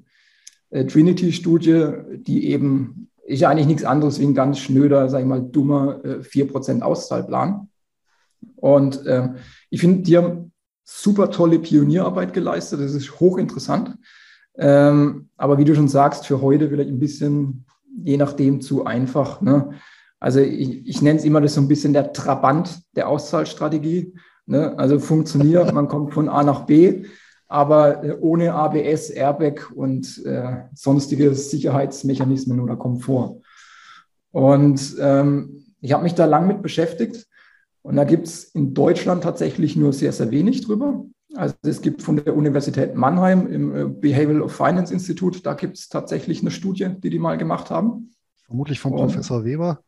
[0.69, 1.91] äh, Trinity-Studie,
[2.25, 6.03] die eben ist ja eigentlich nichts anderes wie ein ganz schnöder, sag ich mal, dummer
[6.05, 7.67] äh, 4% Auszahlplan.
[8.55, 9.29] Und äh,
[9.69, 10.51] ich finde, die haben
[10.83, 12.81] super tolle Pionierarbeit geleistet.
[12.81, 13.95] Das ist hochinteressant.
[14.55, 17.65] Ähm, aber wie du schon sagst, für heute vielleicht ein bisschen,
[18.03, 19.41] je nachdem, zu einfach.
[19.41, 19.71] Ne?
[20.19, 24.13] Also ich, ich nenne es immer das so ein bisschen der Trabant der Auszahlstrategie.
[24.45, 24.77] Ne?
[24.77, 27.05] Also funktioniert, man kommt von A nach B,
[27.47, 33.41] aber äh, ohne ABS, Airbag und äh, sonstige Sicherheitsmechanismen oder Komfort.
[34.31, 37.27] Und ähm, ich habe mich da lang mit beschäftigt
[37.83, 41.05] und da gibt es in Deutschland tatsächlich nur sehr, sehr wenig drüber.
[41.35, 45.77] Also es gibt von der Universität Mannheim im äh, Behavioral of Finance Institute, da gibt
[45.77, 48.13] es tatsächlich eine Studie, die die mal gemacht haben.
[48.45, 49.79] Vermutlich von Professor Weber.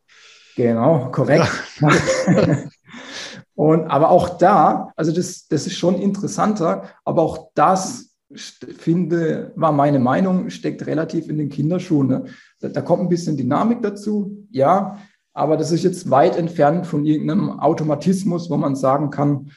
[0.56, 1.48] Genau, korrekt.
[1.80, 2.64] Ja.
[3.54, 9.72] Und aber auch da, also das, das ist schon interessanter, aber auch das finde, war
[9.72, 12.08] meine Meinung, steckt relativ in den Kinderschuhen.
[12.08, 12.24] Ne?
[12.60, 14.98] Da, da, kommt ein bisschen Dynamik dazu, ja,
[15.36, 19.50] aber das ist jetzt weit entfernt von irgendeinem Automatismus, wo man sagen kann,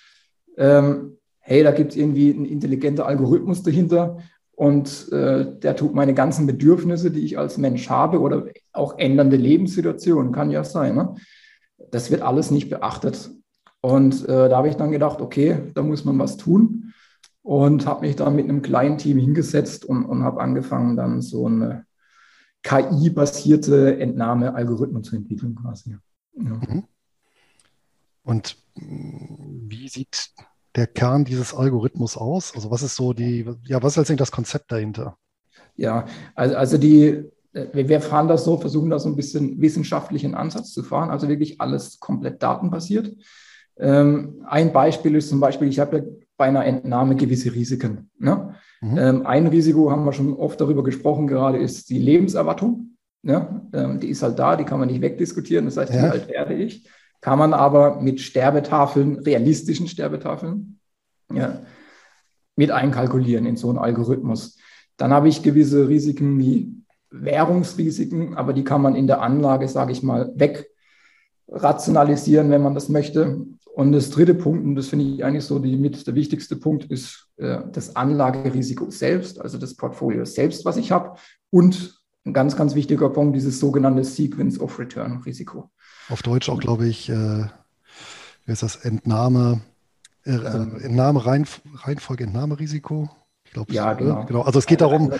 [0.57, 4.17] ähm, hey, da gibt es irgendwie einen intelligenten Algorithmus dahinter
[4.51, 9.37] und äh, der tut meine ganzen Bedürfnisse, die ich als Mensch habe oder auch ändernde
[9.37, 10.95] Lebenssituationen, kann ja sein.
[10.95, 11.15] Ne?
[11.91, 13.31] Das wird alles nicht beachtet.
[13.79, 16.91] Und äh, da habe ich dann gedacht, okay, da muss man was tun
[17.41, 21.45] und habe mich dann mit einem kleinen Team hingesetzt und, und habe angefangen, dann so
[21.45, 21.85] eine
[22.63, 25.97] KI-basierte Entnahmealgorithmen zu entwickeln quasi.
[26.35, 26.43] Ja.
[26.43, 26.83] Mhm.
[28.23, 30.29] Und wie sieht
[30.75, 32.53] der Kern dieses Algorithmus aus?
[32.55, 35.17] Also was ist so die, ja, was ist letztendlich das Konzept dahinter?
[35.75, 40.71] Ja, also, also die, wir fahren das so, versuchen da so ein bisschen wissenschaftlichen Ansatz
[40.71, 43.15] zu fahren, also wirklich alles komplett datenbasiert.
[43.77, 46.03] Ähm, ein Beispiel ist zum Beispiel, ich habe ja
[46.39, 48.09] bei einer Entnahme gewisse Risiken.
[48.17, 48.55] Ne?
[48.81, 48.97] Mhm.
[48.97, 52.95] Ähm, ein Risiko haben wir schon oft darüber gesprochen, gerade ist die Lebenserwartung.
[53.21, 53.67] Ne?
[53.73, 55.65] Ähm, die ist halt da, die kann man nicht wegdiskutieren.
[55.65, 56.03] Das heißt, ja.
[56.03, 56.89] wie alt werde ich?
[57.19, 60.79] Kann man aber mit Sterbetafeln, realistischen Sterbetafeln,
[61.33, 61.59] ja,
[62.55, 64.57] mit einkalkulieren in so einen Algorithmus.
[64.95, 66.73] Dann habe ich gewisse Risiken wie
[67.11, 70.31] Währungsrisiken, aber die kann man in der Anlage, sage ich mal,
[71.47, 73.45] wegrationalisieren, wenn man das möchte.
[73.79, 76.91] Und das dritte Punkt, und das finde ich eigentlich so die, mit der wichtigste Punkt,
[76.91, 81.17] ist äh, das Anlagerisiko selbst, also das Portfolio selbst, was ich habe.
[81.49, 85.71] Und ein ganz, ganz wichtiger Punkt, dieses sogenannte Sequence of Return Risiko.
[86.09, 87.45] Auf Deutsch auch, glaube ich, äh,
[88.45, 89.61] wie ist das, Entnahme,
[90.25, 93.09] äh, äh, Entnahme, Rein, Reihenfolge, Entnahmerisiko.
[93.45, 94.25] Ich glaube, ja, genau.
[94.25, 94.41] genau.
[94.41, 95.13] Also es geht darum,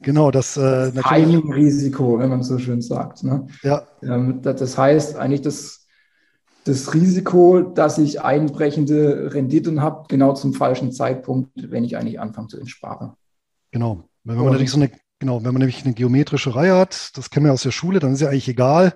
[0.00, 3.24] Genau, das, äh, das Timing-Risiko, wenn man so schön sagt.
[3.24, 3.48] Ne?
[3.62, 3.82] Ja.
[4.00, 5.87] Ähm, das heißt eigentlich, dass
[6.68, 12.48] das Risiko, dass ich einbrechende Renditen habe, genau zum falschen Zeitpunkt, wenn ich eigentlich anfange
[12.48, 13.12] zu entsparen.
[13.70, 14.04] Genau.
[14.24, 17.46] Wenn man natürlich so eine, genau, wenn man nämlich eine geometrische Reihe hat, das kennen
[17.46, 18.94] wir aus der Schule, dann ist ja eigentlich egal,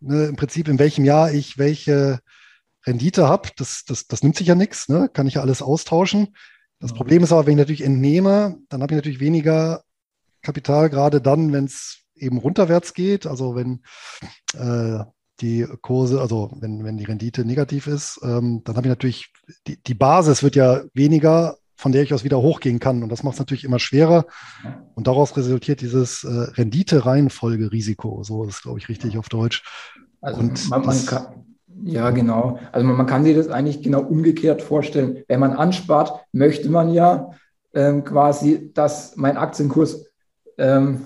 [0.00, 2.20] ne, im Prinzip in welchem Jahr ich welche
[2.86, 3.50] Rendite habe.
[3.56, 5.08] Das, das, das nimmt sich ja nichts, ne?
[5.12, 6.34] kann ich ja alles austauschen.
[6.80, 6.96] Das ja.
[6.96, 9.82] Problem ist aber, wenn ich natürlich entnehme, dann habe ich natürlich weniger
[10.42, 13.26] Kapital, gerade dann, wenn es eben runterwärts geht.
[13.26, 13.82] Also wenn
[14.54, 15.04] äh,
[15.40, 19.32] die Kurse, also wenn, wenn die Rendite negativ ist, ähm, dann habe ich natürlich,
[19.66, 23.04] die, die Basis wird ja weniger von der ich aus wieder hochgehen kann.
[23.04, 24.26] Und das macht es natürlich immer schwerer.
[24.96, 28.24] Und daraus resultiert dieses äh, Rendite-Reihenfolge-Risiko.
[28.24, 29.62] So ist, glaube ich, richtig auf Deutsch.
[30.20, 31.44] Also man, man kann,
[31.84, 32.58] ja, genau.
[32.72, 35.22] Also man, man, kann sich das eigentlich genau umgekehrt vorstellen.
[35.28, 37.30] Wenn man anspart, möchte man ja
[37.74, 40.06] ähm, quasi, dass mein Aktienkurs
[40.58, 41.02] ähm,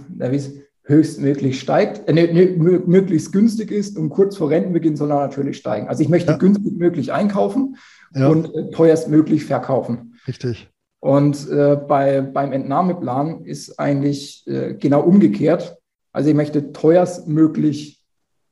[0.93, 5.89] höchstmöglich steigt, äh, ne, möglichst günstig ist und kurz vor Rentenbeginn soll er natürlich steigen.
[5.89, 6.39] Also ich möchte ja.
[6.39, 7.77] günstig möglich einkaufen
[8.15, 8.29] ja.
[8.29, 10.15] und äh, teuerstmöglich verkaufen.
[10.29, 10.69] Richtig.
[11.01, 15.77] Und äh, bei, beim Entnahmeplan ist eigentlich äh, genau umgekehrt.
[16.13, 18.05] Also ich möchte teuerstmöglich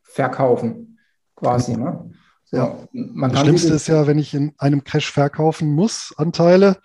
[0.03, 0.99] verkaufen,
[1.37, 1.77] quasi.
[1.77, 2.11] Ne?
[2.47, 2.89] So, ja.
[2.93, 6.79] das Schlimmste ist ja, wenn ich in einem Crash verkaufen muss, Anteile,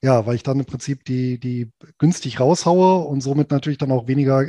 [0.00, 4.06] ja, weil ich dann im Prinzip die, die günstig raushaue und somit natürlich dann auch
[4.06, 4.48] weniger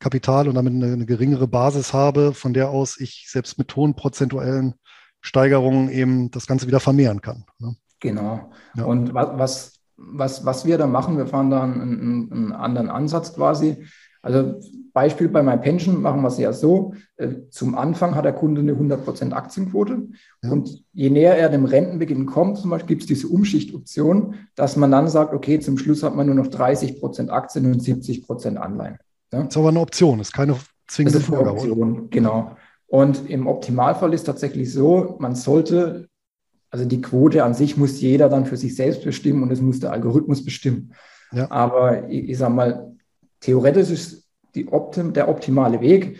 [0.00, 3.94] Kapital und damit eine, eine geringere Basis habe, von der aus ich selbst mit hohen
[3.94, 4.74] prozentuellen
[5.20, 7.44] Steigerungen eben das Ganze wieder vermehren kann.
[7.58, 7.76] Ne?
[8.00, 8.50] Genau.
[8.74, 8.84] Ja.
[8.84, 13.84] Und was, was, was wir da machen, wir fahren da einen, einen anderen Ansatz quasi.
[14.22, 14.60] Also
[14.92, 18.72] Beispiel bei MyPension machen wir es ja so, äh, zum Anfang hat der Kunde eine
[18.72, 20.08] 100% Aktienquote
[20.42, 20.50] ja.
[20.50, 24.90] und je näher er dem Rentenbeginn kommt, zum Beispiel gibt es diese Umschichtoption, dass man
[24.90, 28.98] dann sagt, okay, zum Schluss hat man nur noch 30% Aktien und 70% Anleihen.
[29.32, 29.40] Ja?
[29.42, 31.58] Das ist aber eine Option, das ist keine zwingende das ist Vorgabe.
[31.58, 32.56] Option, genau.
[32.86, 36.08] Und im Optimalfall ist tatsächlich so, man sollte,
[36.70, 39.80] also die Quote an sich muss jeder dann für sich selbst bestimmen und es muss
[39.80, 40.92] der Algorithmus bestimmen.
[41.32, 41.50] Ja.
[41.50, 42.96] Aber ich, ich sage mal,
[43.40, 46.18] theoretisch ist die Optim, der optimale Weg.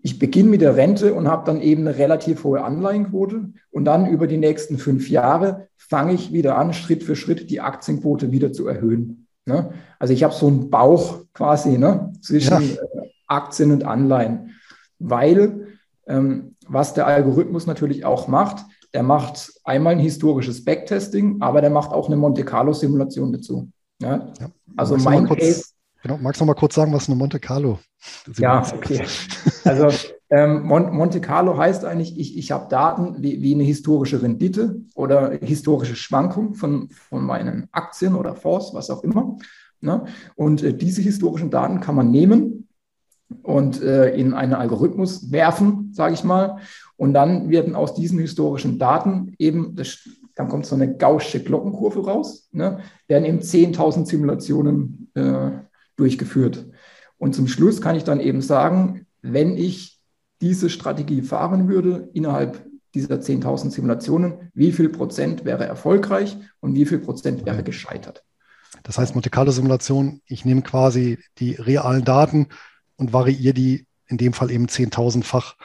[0.00, 4.06] Ich beginne mit der Rente und habe dann eben eine relativ hohe Anleihenquote und dann
[4.06, 8.52] über die nächsten fünf Jahre fange ich wieder an, Schritt für Schritt die Aktienquote wieder
[8.52, 9.27] zu erhöhen.
[9.48, 9.72] Ne?
[9.98, 12.76] Also ich habe so einen Bauch quasi ne, zwischen ja.
[12.76, 14.54] Äh, Aktien und Anleihen,
[14.98, 21.60] weil ähm, was der Algorithmus natürlich auch macht, der macht einmal ein historisches Backtesting, aber
[21.60, 23.70] der macht auch eine Monte Carlo Simulation dazu.
[24.00, 24.32] Ja?
[24.38, 24.50] Ja.
[24.76, 25.64] Also mein Case
[26.02, 27.80] Genau, magst du noch mal kurz sagen, was eine Monte Carlo
[28.26, 28.38] ist?
[28.38, 29.04] Ja, okay.
[29.64, 29.88] Also
[30.30, 35.30] ähm, Monte Carlo heißt eigentlich, ich, ich habe Daten wie, wie eine historische Rendite oder
[35.40, 39.38] historische Schwankung von, von meinen Aktien oder Fonds, was auch immer.
[39.80, 40.04] Ne?
[40.34, 42.68] Und äh, diese historischen Daten kann man nehmen
[43.42, 46.58] und äh, in einen Algorithmus werfen, sage ich mal.
[46.96, 52.04] Und dann werden aus diesen historischen Daten eben, das, dann kommt so eine gaussche Glockenkurve
[52.04, 52.80] raus, ne?
[53.06, 55.50] werden eben 10.000 Simulationen äh,
[55.96, 56.66] durchgeführt.
[57.16, 59.97] Und zum Schluss kann ich dann eben sagen, wenn ich
[60.40, 66.86] diese Strategie fahren würde innerhalb dieser 10.000 Simulationen, wie viel Prozent wäre erfolgreich und wie
[66.86, 68.24] viel Prozent wäre gescheitert.
[68.82, 72.48] Das heißt, Monte Carlo Simulation, ich nehme quasi die realen Daten
[72.96, 75.56] und variiere die in dem Fall eben 10.000-fach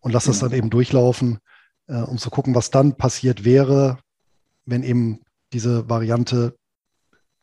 [0.00, 0.50] und lasse es genau.
[0.50, 1.38] dann eben durchlaufen,
[1.86, 3.98] äh, um zu gucken, was dann passiert wäre,
[4.64, 5.20] wenn eben
[5.52, 6.56] diese Variante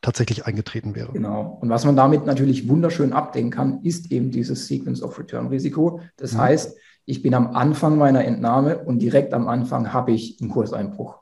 [0.02, 1.12] tatsächlich eingetreten wäre.
[1.12, 1.58] Genau.
[1.62, 6.02] Und was man damit natürlich wunderschön abdenken kann, ist eben dieses Sequence of Return Risiko.
[6.16, 6.38] Das mhm.
[6.40, 11.20] heißt, ich bin am Anfang meiner Entnahme und direkt am Anfang habe ich einen Kurseinbruch.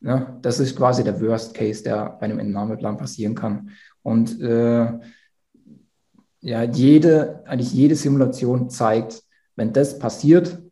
[0.00, 3.70] Ja, das ist quasi der Worst Case, der bei einem Entnahmeplan passieren kann.
[4.02, 4.86] Und äh,
[6.40, 9.22] ja, jede, eigentlich jede Simulation zeigt,
[9.56, 10.62] wenn das passiert,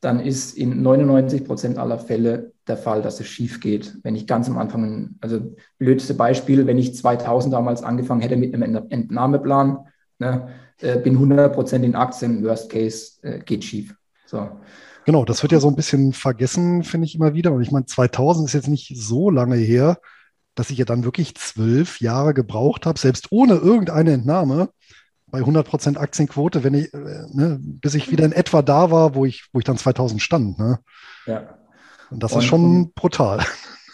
[0.00, 3.96] dann ist in 99 Prozent aller Fälle der Fall, dass es schief geht.
[4.02, 8.54] Wenn ich ganz am Anfang, also blödste Beispiel, wenn ich 2000 damals angefangen hätte mit
[8.54, 9.78] einem Entnahmeplan,
[10.18, 10.48] ne,
[10.80, 13.94] äh, bin 100 Prozent in Aktien, Worst Case äh, geht schief.
[14.26, 14.48] So.
[15.04, 17.52] Genau, das wird ja so ein bisschen vergessen, finde ich immer wieder.
[17.52, 19.98] Und ich meine, 2000 ist jetzt nicht so lange her,
[20.56, 24.70] dass ich ja dann wirklich zwölf Jahre gebraucht habe, selbst ohne irgendeine Entnahme,
[25.28, 29.24] bei 100% Aktienquote, wenn ich, äh, ne, bis ich wieder in etwa da war, wo
[29.24, 30.58] ich, wo ich dann 2000 stand.
[30.58, 30.78] Ne?
[31.26, 31.58] Ja.
[32.10, 33.40] Und das und, ist schon brutal.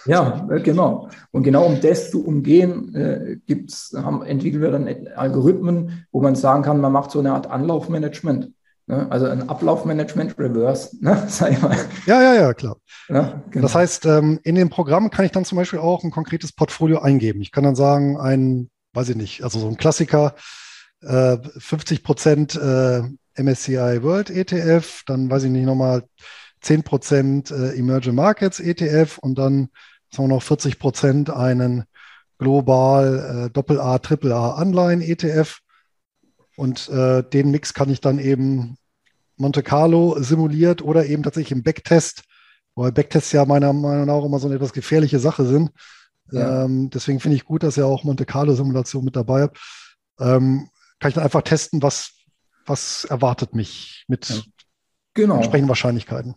[0.07, 1.09] Ja, äh, genau.
[1.31, 6.35] Und genau um das zu umgehen, äh, gibt's, haben, entwickeln wir dann Algorithmen, wo man
[6.35, 8.51] sagen kann, man macht so eine Art Anlaufmanagement.
[8.87, 9.07] Ne?
[9.11, 11.23] Also ein Ablaufmanagement Reverse, ne?
[11.29, 11.77] sag ich mal.
[12.07, 12.77] Ja, ja, ja, klar.
[13.09, 13.63] Ja, genau.
[13.63, 16.99] Das heißt, ähm, in dem Programm kann ich dann zum Beispiel auch ein konkretes Portfolio
[17.01, 17.41] eingeben.
[17.41, 20.35] Ich kann dann sagen, ein, weiß ich nicht, also so ein Klassiker,
[21.05, 23.03] 50 Prozent äh,
[23.35, 26.05] MSCI World ETF, dann weiß ich nicht nochmal
[26.63, 29.69] 10 Prozent äh, Emerging Markets ETF und dann
[30.11, 31.85] sagen wir noch 40 Prozent einen
[32.39, 35.61] global äh, Doppel-A, Triple-A Anleihen ETF.
[36.57, 38.77] Und äh, den Mix kann ich dann eben
[39.37, 42.25] Monte Carlo simuliert oder eben tatsächlich im Backtest,
[42.75, 45.71] weil Backtests ja meiner Meinung nach immer so eine etwas gefährliche Sache sind.
[46.31, 46.65] Ja.
[46.65, 49.59] Ähm, deswegen finde ich gut, dass ihr auch Monte Carlo Simulation mit dabei habt.
[50.21, 52.13] Ähm, kann ich dann einfach testen, was,
[52.67, 54.41] was erwartet mich mit ja.
[55.15, 55.37] genau.
[55.37, 56.35] entsprechenden Wahrscheinlichkeiten.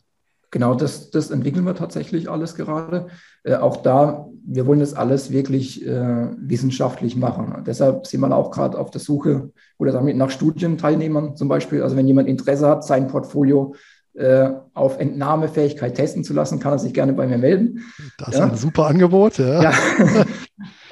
[0.51, 3.07] Genau, das, das entwickeln wir tatsächlich alles gerade.
[3.43, 7.63] Äh, auch da, wir wollen das alles wirklich äh, wissenschaftlich machen.
[7.65, 11.83] Deshalb sind wir auch gerade auf der Suche oder damit nach Studienteilnehmern zum Beispiel.
[11.83, 13.75] Also wenn jemand Interesse hat, sein Portfolio
[14.15, 17.81] äh, auf Entnahmefähigkeit testen zu lassen, kann er sich gerne bei mir melden.
[18.17, 18.45] Das ist ja.
[18.45, 19.63] ein super Angebot, ja.
[19.63, 19.73] ja.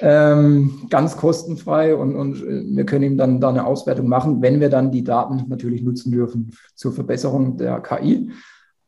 [0.00, 4.60] ähm, ganz kostenfrei und, und äh, wir können ihm dann da eine Auswertung machen, wenn
[4.60, 8.30] wir dann die Daten natürlich nutzen dürfen zur Verbesserung der KI.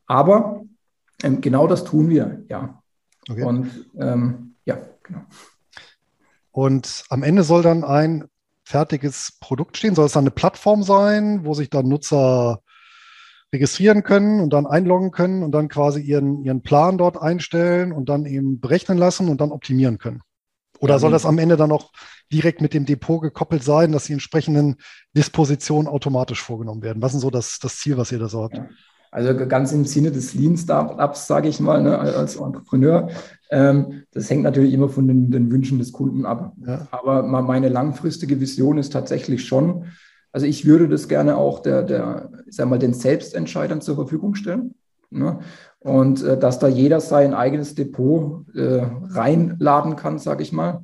[0.06, 0.64] Aber
[1.22, 2.82] ähm, genau das tun wir, ja.
[3.28, 3.42] Okay.
[3.42, 5.22] Und ähm, ja, genau.
[6.52, 8.24] Und am Ende soll dann ein
[8.64, 9.94] fertiges Produkt stehen?
[9.94, 12.62] Soll es dann eine Plattform sein, wo sich dann Nutzer
[13.52, 18.08] registrieren können und dann einloggen können und dann quasi ihren, ihren Plan dort einstellen und
[18.08, 20.22] dann eben berechnen lassen und dann optimieren können?
[20.78, 21.92] Oder ja, soll das am Ende dann noch
[22.32, 24.76] direkt mit dem Depot gekoppelt sein, dass die entsprechenden
[25.16, 27.02] Dispositionen automatisch vorgenommen werden?
[27.02, 28.56] Was ist so das, das Ziel, was ihr da so habt?
[28.56, 28.68] Ja.
[29.10, 33.08] Also ganz im Sinne des Lean-Startups, sage ich mal, ne, als Entrepreneur.
[33.50, 36.52] Ähm, das hängt natürlich immer von den, den Wünschen des Kunden ab.
[36.66, 36.88] Ja.
[36.90, 39.84] Aber meine langfristige Vision ist tatsächlich schon,
[40.32, 44.34] also ich würde das gerne auch der, der ich sag mal, den Selbstentscheidern zur Verfügung
[44.34, 44.74] stellen.
[45.10, 45.38] Ne?
[45.78, 50.82] Und äh, dass da jeder sein eigenes Depot äh, reinladen kann, sage ich mal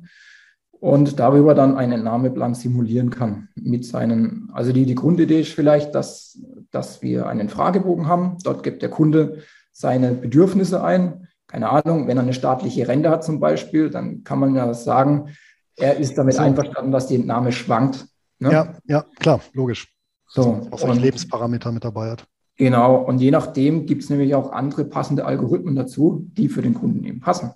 [0.83, 5.95] und darüber dann einen Entnahmeplan simulieren kann mit seinen, also die, die Grundidee ist vielleicht,
[5.95, 6.37] dass,
[6.71, 8.35] dass wir einen Fragebogen haben.
[8.43, 11.29] Dort gibt der Kunde seine Bedürfnisse ein.
[11.47, 15.29] Keine Ahnung, wenn er eine staatliche Rente hat zum Beispiel, dann kann man ja sagen,
[15.77, 16.41] er ist damit so.
[16.41, 18.05] einverstanden, dass die Entnahme schwankt.
[18.39, 18.51] Ne?
[18.51, 19.87] Ja, ja, klar, logisch.
[20.27, 22.27] So, was und, Lebensparameter mit dabei hat.
[22.57, 26.73] Genau, und je nachdem gibt es nämlich auch andere passende Algorithmen dazu, die für den
[26.73, 27.53] Kunden eben passen.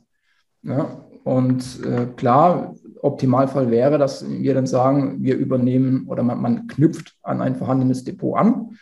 [0.64, 6.68] Ja, und äh, klar, Optimalfall wäre, dass wir dann sagen, wir übernehmen oder man, man
[6.68, 8.78] knüpft an ein vorhandenes Depot an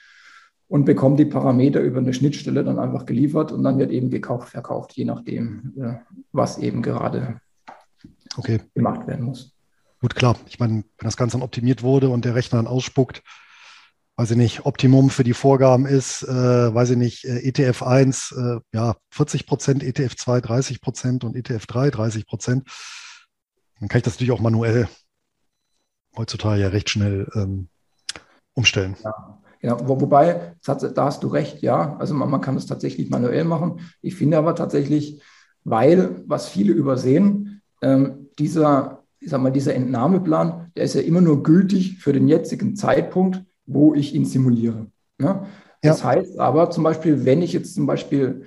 [0.68, 4.50] und bekommt die Parameter über eine Schnittstelle dann einfach geliefert und dann wird eben gekauft,
[4.50, 6.02] verkauft, je nachdem,
[6.32, 7.40] was eben gerade
[8.38, 8.62] okay.
[8.74, 9.54] gemacht werden muss.
[10.02, 10.36] Gut, klar.
[10.48, 13.24] Ich meine, wenn das Ganze dann optimiert wurde und der Rechner dann ausspuckt,
[14.18, 18.32] weiß ich nicht, Optimum für die Vorgaben ist, äh, weiß ich nicht, äh, ETF 1,
[18.32, 22.68] äh, ja, 40 Prozent, ETF 2 30 Prozent und ETF 3 30 Prozent
[23.80, 24.88] dann kann ich das natürlich auch manuell
[26.16, 27.68] heutzutage ja recht schnell ähm,
[28.54, 28.96] umstellen.
[29.04, 29.42] Ja.
[29.66, 31.98] Ja, wo, wobei, da hast du recht, ja.
[31.98, 33.80] Also man, man kann das tatsächlich manuell machen.
[34.04, 35.24] Ich finde aber tatsächlich,
[35.64, 41.22] weil, was viele übersehen, ähm, dieser, ich sag mal, dieser Entnahmeplan, der ist ja immer
[41.22, 44.86] nur gültig für den jetzigen Zeitpunkt, wo ich ihn simuliere.
[45.18, 45.48] Ne?
[45.82, 46.10] Das ja.
[46.10, 48.46] heißt aber zum Beispiel, wenn ich jetzt zum Beispiel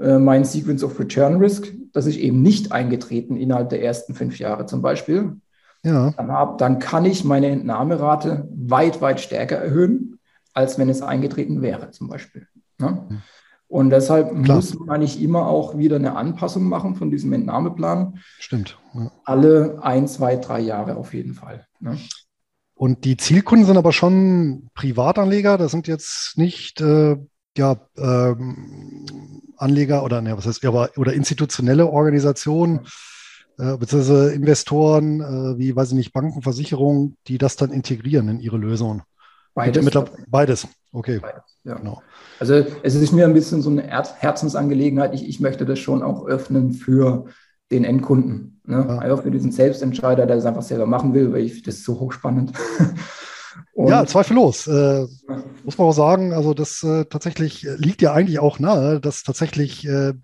[0.00, 4.38] äh, mein Sequence of Return Risk, das ist eben nicht eingetreten innerhalb der ersten fünf
[4.38, 5.36] Jahre zum Beispiel.
[5.84, 6.10] Ja.
[6.16, 10.18] Dann, hab, dann kann ich meine Entnahmerate weit, weit stärker erhöhen,
[10.54, 12.48] als wenn es eingetreten wäre zum Beispiel.
[12.78, 13.22] Ne?
[13.68, 14.56] Und deshalb Klar.
[14.56, 18.18] muss man nicht immer auch wieder eine Anpassung machen von diesem Entnahmeplan.
[18.38, 18.78] Stimmt.
[18.94, 19.10] Ja.
[19.24, 21.66] Alle ein, zwei, drei Jahre auf jeden Fall.
[21.80, 21.98] Ne?
[22.74, 25.58] Und die Zielkunden sind aber schon Privatanleger.
[25.58, 27.16] Das sind jetzt nicht äh,
[27.56, 29.06] ja, ähm,
[29.56, 32.80] Anleger oder ne, was heißt, aber, oder institutionelle Organisationen
[33.58, 38.40] äh, beziehungsweise Investoren äh, wie, weiß ich nicht, Banken, Versicherungen, die das dann integrieren in
[38.40, 39.02] ihre Lösungen.
[39.54, 39.84] Beides.
[39.84, 39.96] Mit,
[40.26, 41.20] beides, okay.
[41.20, 41.74] Beides, ja.
[41.74, 42.02] genau.
[42.40, 45.14] Also es ist mir ein bisschen so eine Herzensangelegenheit.
[45.14, 47.26] Ich, ich möchte das schon auch öffnen für
[47.70, 48.60] den Endkunden.
[48.64, 48.84] Ne?
[48.88, 48.98] Ja.
[48.98, 52.00] Einfach für diesen Selbstentscheider, der es einfach selber machen will, weil ich das ist so
[52.00, 52.52] hochspannend.
[53.72, 54.66] Und ja, zweifellos.
[54.66, 55.06] Äh,
[55.64, 59.86] muss man auch sagen, also das äh, tatsächlich liegt ja eigentlich auch nahe, dass tatsächlich
[59.86, 60.14] äh,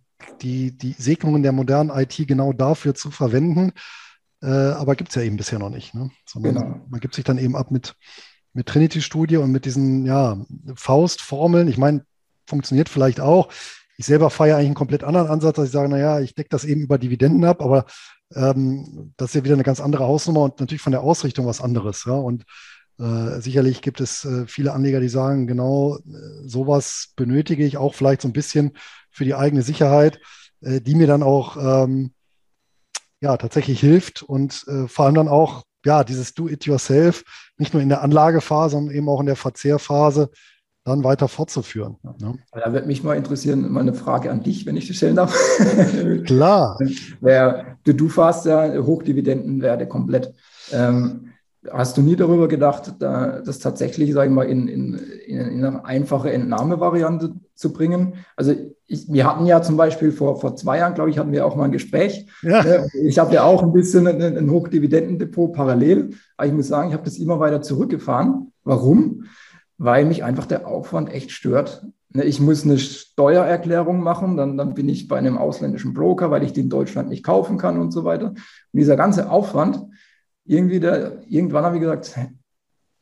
[0.43, 3.73] die, die Segnungen der modernen IT genau dafür zu verwenden.
[4.43, 5.95] Äh, aber gibt es ja eben bisher noch nicht.
[5.95, 6.11] Ne?
[6.27, 6.81] Sondern genau.
[6.89, 7.95] man gibt sich dann eben ab mit,
[8.53, 10.39] mit Trinity-Studie und mit diesen ja,
[10.75, 11.69] Faustformeln.
[11.69, 12.05] Ich meine,
[12.47, 13.49] funktioniert vielleicht auch.
[13.97, 16.65] Ich selber feiere eigentlich einen komplett anderen Ansatz, dass ich sage, naja, ich decke das
[16.65, 17.85] eben über Dividenden ab, aber
[18.35, 21.61] ähm, das ist ja wieder eine ganz andere Hausnummer und natürlich von der Ausrichtung was
[21.61, 22.05] anderes.
[22.07, 22.15] Ja?
[22.15, 22.45] Und
[23.01, 26.01] äh, sicherlich gibt es äh, viele Anleger, die sagen, genau äh,
[26.45, 28.73] sowas benötige ich auch vielleicht so ein bisschen
[29.11, 30.21] für die eigene Sicherheit,
[30.61, 32.13] äh, die mir dann auch ähm,
[33.21, 37.25] ja, tatsächlich hilft und äh, vor allem dann auch ja, dieses Do-it-yourself
[37.57, 40.31] nicht nur in der Anlagephase, sondern eben auch in der Verzehrphase
[40.85, 41.97] dann weiter fortzuführen.
[42.19, 42.39] Ne?
[42.53, 45.35] Da würde mich mal interessieren, mal eine Frage an dich, wenn ich die stellen darf.
[46.25, 46.79] Klar.
[47.21, 50.35] Wer, du, du fahrst ja Hochdividendenwerte komplett.
[50.73, 51.30] Ähm,
[51.71, 55.85] Hast du nie darüber gedacht, da, das tatsächlich, sage ich mal, in, in, in eine
[55.85, 58.15] einfache Entnahmevariante zu bringen?
[58.35, 58.55] Also
[58.87, 61.57] ich, wir hatten ja zum Beispiel vor, vor zwei Jahren, glaube ich, hatten wir auch
[61.57, 62.27] mal ein Gespräch.
[62.43, 62.63] Ja.
[62.63, 62.89] Ne?
[63.05, 66.95] Ich habe ja auch ein bisschen ein, ein Hochdividendendepot parallel, aber ich muss sagen, ich
[66.95, 68.53] habe das immer weiter zurückgefahren.
[68.65, 69.25] Warum?
[69.77, 74.75] Weil mich einfach der Aufwand echt stört, ne, ich muss eine Steuererklärung machen, dann, dann
[74.75, 77.93] bin ich bei einem ausländischen Broker, weil ich die in Deutschland nicht kaufen kann und
[77.93, 78.29] so weiter.
[78.29, 78.41] Und
[78.73, 79.83] dieser ganze Aufwand,
[80.45, 82.19] irgendwie der, irgendwann habe ich gesagt,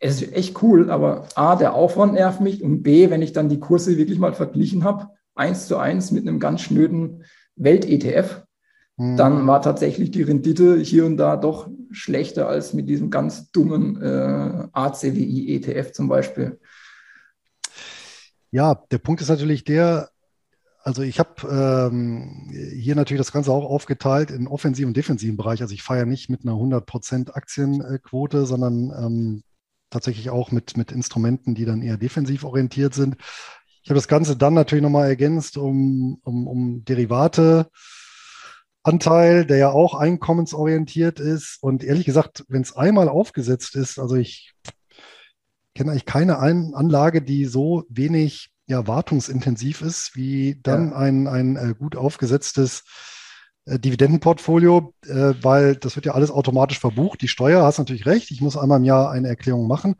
[0.00, 3.48] es ist echt cool, aber A, der Aufwand nervt mich und B, wenn ich dann
[3.48, 7.24] die Kurse wirklich mal verglichen habe, eins zu eins mit einem ganz schnöden
[7.56, 8.44] Welt-ETF,
[8.96, 9.16] mhm.
[9.16, 14.00] dann war tatsächlich die Rendite hier und da doch schlechter als mit diesem ganz dummen
[14.00, 16.60] äh, ACWI-ETF zum Beispiel.
[18.50, 20.10] Ja, der Punkt ist natürlich der,
[20.88, 25.60] also ich habe ähm, hier natürlich das Ganze auch aufgeteilt in offensiven und defensiven Bereich.
[25.60, 29.42] Also ich feiere nicht mit einer 100% Aktienquote, sondern ähm,
[29.90, 33.16] tatsächlich auch mit, mit Instrumenten, die dann eher defensiv orientiert sind.
[33.82, 37.68] Ich habe das Ganze dann natürlich nochmal ergänzt um, um, um Derivate.
[38.82, 41.58] Anteil, der ja auch einkommensorientiert ist.
[41.60, 44.54] Und ehrlich gesagt, wenn es einmal aufgesetzt ist, also ich
[45.74, 50.96] kenne eigentlich keine Anlage, die so wenig ja, wartungsintensiv ist, wie dann ja.
[50.96, 52.84] ein, ein äh, gut aufgesetztes
[53.64, 57.22] äh, Dividendenportfolio, äh, weil das wird ja alles automatisch verbucht.
[57.22, 59.96] Die Steuer, hast natürlich recht, ich muss einmal im Jahr eine Erklärung machen,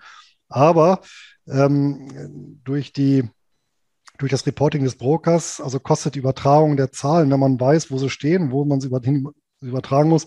[0.48, 1.00] aber
[1.48, 3.28] ähm, durch die
[4.18, 7.98] durch das Reporting des Brokers, also kostet die Übertragung der Zahlen, wenn man weiß, wo
[7.98, 8.90] sie stehen, wo man sie
[9.60, 10.26] übertragen muss,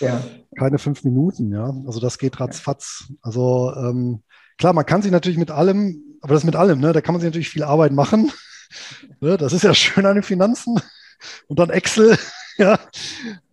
[0.00, 0.24] ja.
[0.58, 1.70] keine fünf Minuten, ja.
[1.86, 3.12] Also das geht ratzfatz.
[3.20, 4.22] Also ähm,
[4.56, 7.20] klar, man kann sich natürlich mit allem, aber das mit allem, ne, da kann man
[7.20, 8.32] sich natürlich viel Arbeit machen.
[9.20, 10.74] ne, das ist ja schön an den Finanzen.
[11.46, 12.18] Und dann Excel,
[12.58, 12.80] ja.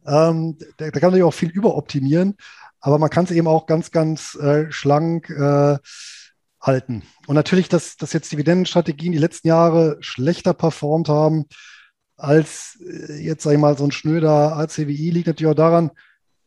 [0.08, 2.36] Ähm, da, da, kann man natürlich auch viel überoptimieren,
[2.80, 5.78] aber man kann es eben auch ganz, ganz äh, schlank äh,
[6.60, 7.04] halten.
[7.28, 11.46] Und natürlich, dass, dass jetzt Dividendenstrategien die letzten Jahre schlechter performt haben
[12.18, 15.92] als äh, jetzt, sage ich mal, so ein schnöder ACWI, liegt natürlich auch daran,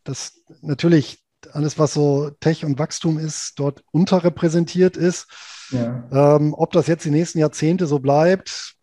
[0.02, 1.22] dass natürlich
[1.52, 5.28] alles, was so Tech und Wachstum ist, dort unterrepräsentiert ist.
[5.70, 6.36] Ja.
[6.36, 8.76] Ähm, ob das jetzt die nächsten Jahrzehnte so bleibt,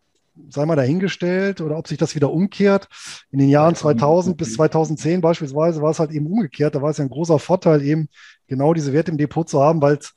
[0.48, 2.88] sei mal dahingestellt oder ob sich das wieder umkehrt.
[3.30, 6.74] In den Jahren 2000 bis 2010 beispielsweise war es halt eben umgekehrt.
[6.74, 8.08] Da war es ja ein großer Vorteil, eben
[8.46, 10.14] genau diese Werte im Depot zu haben, weil es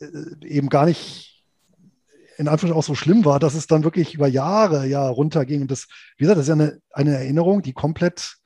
[0.00, 0.06] äh,
[0.46, 1.44] eben gar nicht
[2.38, 5.62] in Anführungszeichen auch so schlimm war, dass es dann wirklich über Jahre ja runterging.
[5.62, 8.36] Und das, wie gesagt, das ist ja eine, eine Erinnerung, die komplett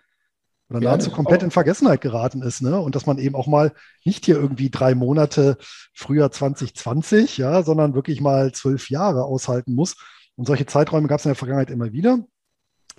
[0.70, 2.78] oder nahezu komplett in Vergessenheit geraten ist, ne?
[2.78, 3.72] Und dass man eben auch mal
[4.04, 5.58] nicht hier irgendwie drei Monate
[5.92, 9.96] früher 2020, ja, sondern wirklich mal zwölf Jahre aushalten muss.
[10.36, 12.20] Und solche Zeiträume gab es in der Vergangenheit immer wieder.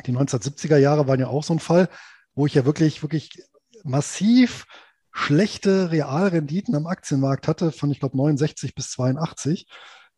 [0.06, 1.88] Die 1970er Jahre waren ja auch so ein Fall,
[2.36, 3.42] wo ich ja wirklich, wirklich
[3.84, 4.66] massiv
[5.14, 9.68] schlechte Realrenditen am Aktienmarkt hatte, von ich glaube 69 bis 82,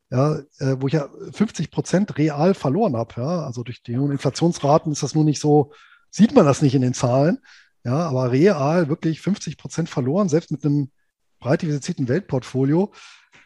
[0.10, 3.14] ja, äh, wo ich ja 50 Prozent real verloren habe.
[3.18, 5.72] Ja, also durch die hohen Inflationsraten ist das nur nicht so,
[6.14, 7.39] sieht man das nicht in den Zahlen.
[7.84, 10.89] Ja, aber real wirklich 50 Prozent verloren, selbst mit einem
[11.39, 12.93] breit diversifizierten Weltportfolio.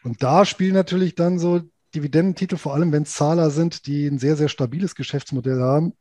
[0.04, 1.62] Und da spielen natürlich dann so
[1.94, 5.94] Dividendentitel, vor allem wenn es Zahler sind, die ein sehr, sehr stabiles Geschäftsmodell haben,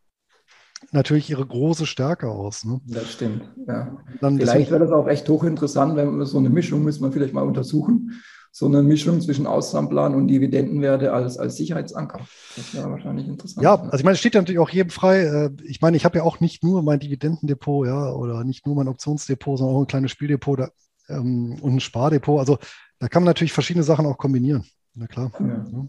[0.91, 2.63] natürlich ihre große Stärke aus.
[2.63, 2.80] Ne?
[2.86, 3.97] Das stimmt, ja.
[4.22, 7.34] Dann vielleicht wäre das auch echt hochinteressant, wenn man so eine Mischung, müsste man vielleicht
[7.34, 8.22] mal untersuchen,
[8.58, 12.22] so eine Mischung zwischen Auszahlenplan und Dividendenwerte als, als Sicherheitsanker.
[12.55, 13.64] Das wäre wahrscheinlich interessant.
[13.64, 15.20] Ja, also ich meine, es steht ja natürlich auch jedem frei.
[15.20, 18.76] Äh, ich meine, ich habe ja auch nicht nur mein Dividendendepot, ja, oder nicht nur
[18.76, 20.70] mein Optionsdepot, sondern auch ein kleines Spieldepot da,
[21.08, 22.39] ähm, und ein Spardepot.
[22.39, 22.58] Also
[22.97, 24.66] da kann man natürlich verschiedene Sachen auch kombinieren.
[24.95, 25.32] Na klar.
[25.39, 25.45] Ja.
[25.72, 25.88] Ja.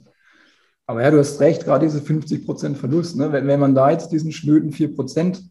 [0.84, 3.16] Aber ja, du hast recht, gerade diese 50 Prozent Verlust.
[3.16, 3.32] Ne?
[3.32, 5.42] Wenn, wenn man da jetzt diesen schnöden 4 Prozent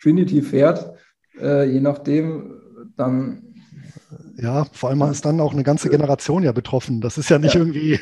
[0.00, 0.94] Trinity fährt,
[1.38, 2.54] äh, je nachdem,
[2.96, 3.53] dann.
[4.36, 7.00] Ja, vor allem ist dann auch eine ganze Generation ja betroffen.
[7.00, 7.60] Das ist ja nicht ja.
[7.60, 8.00] irgendwie.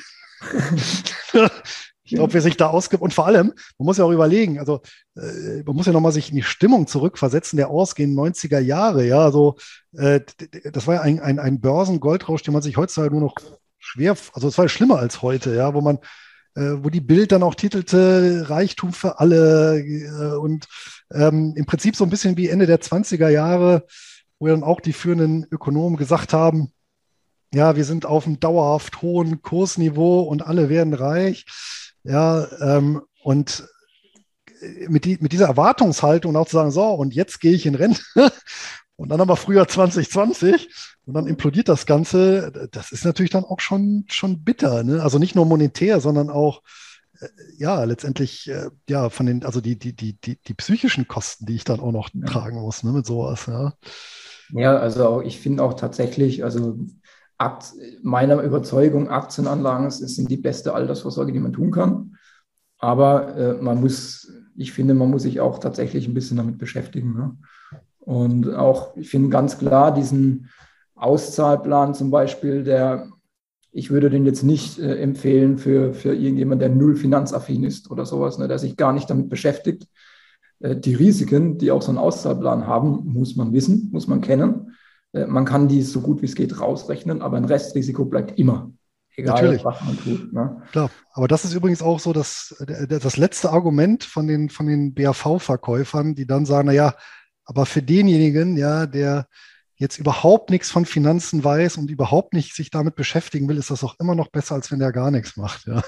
[2.05, 3.03] ich glaube, wer sich da ausgibt.
[3.03, 4.81] Und vor allem, man muss ja auch überlegen, also
[5.17, 9.07] äh, man muss ja nochmal sich in die Stimmung zurückversetzen der ausgehenden 90er Jahre.
[9.07, 9.57] Ja, also
[9.97, 10.21] äh,
[10.73, 13.35] das war ja ein, ein, ein Börsengoldrausch, den man sich heutzutage nur noch
[13.79, 15.99] schwer, also es war ja schlimmer als heute, ja, wo man
[16.55, 20.67] äh, wo die Bild dann auch titelte Reichtum für alle äh, und
[21.13, 23.87] ähm, im Prinzip so ein bisschen wie Ende der 20er Jahre,
[24.43, 26.73] wo dann auch die führenden Ökonomen gesagt haben,
[27.55, 31.47] ja, wir sind auf einem dauerhaft hohen Kursniveau und alle werden reich.
[32.03, 33.69] Ja, ähm, und
[34.89, 38.03] mit, die, mit dieser Erwartungshaltung auch zu sagen, so, und jetzt gehe ich in Rente
[38.97, 40.69] und dann aber früher 2020
[41.05, 42.69] und dann implodiert das Ganze.
[42.73, 44.83] Das ist natürlich dann auch schon, schon bitter.
[44.83, 45.05] Ne?
[45.05, 46.63] Also nicht nur monetär, sondern auch,
[47.21, 47.29] äh,
[47.59, 51.55] ja, letztendlich, äh, ja, von den, also die, die, die, die, die psychischen Kosten, die
[51.55, 52.27] ich dann auch noch ja.
[52.27, 53.75] tragen muss, ne, mit sowas, ja.
[54.53, 56.79] Ja, also ich finde auch tatsächlich, also
[57.39, 57.73] Akt,
[58.03, 62.17] meiner Überzeugung, Aktienanlagen sind die beste Altersvorsorge, die man tun kann.
[62.79, 67.15] Aber äh, man muss, ich finde, man muss sich auch tatsächlich ein bisschen damit beschäftigen.
[67.15, 67.37] Ne?
[68.01, 70.51] Und auch, ich finde ganz klar diesen
[70.95, 73.09] Auszahlplan zum Beispiel, der
[73.75, 78.05] ich würde den jetzt nicht äh, empfehlen für, für irgendjemand, der null finanzaffin ist oder
[78.05, 79.87] sowas, ne, der sich gar nicht damit beschäftigt.
[80.63, 84.77] Äh, die Risiken, die auch so ein Auszahlplan haben, muss man wissen, muss man kennen.
[85.13, 88.73] Äh, man kann die so gut wie es geht rausrechnen, aber ein Restrisiko bleibt immer.
[89.15, 89.65] Egal, Natürlich.
[89.65, 90.33] was man tut.
[90.33, 90.63] Ne?
[90.71, 92.57] Klar, aber das ist übrigens auch so das,
[92.89, 96.95] das letzte Argument von den, von den BAV-Verkäufern, die dann sagen, naja,
[97.45, 99.27] aber für denjenigen, ja, der
[99.75, 103.85] jetzt überhaupt nichts von Finanzen weiß und überhaupt nicht sich damit beschäftigen will, ist das
[103.85, 105.67] auch immer noch besser, als wenn der gar nichts macht.
[105.67, 105.83] Ja.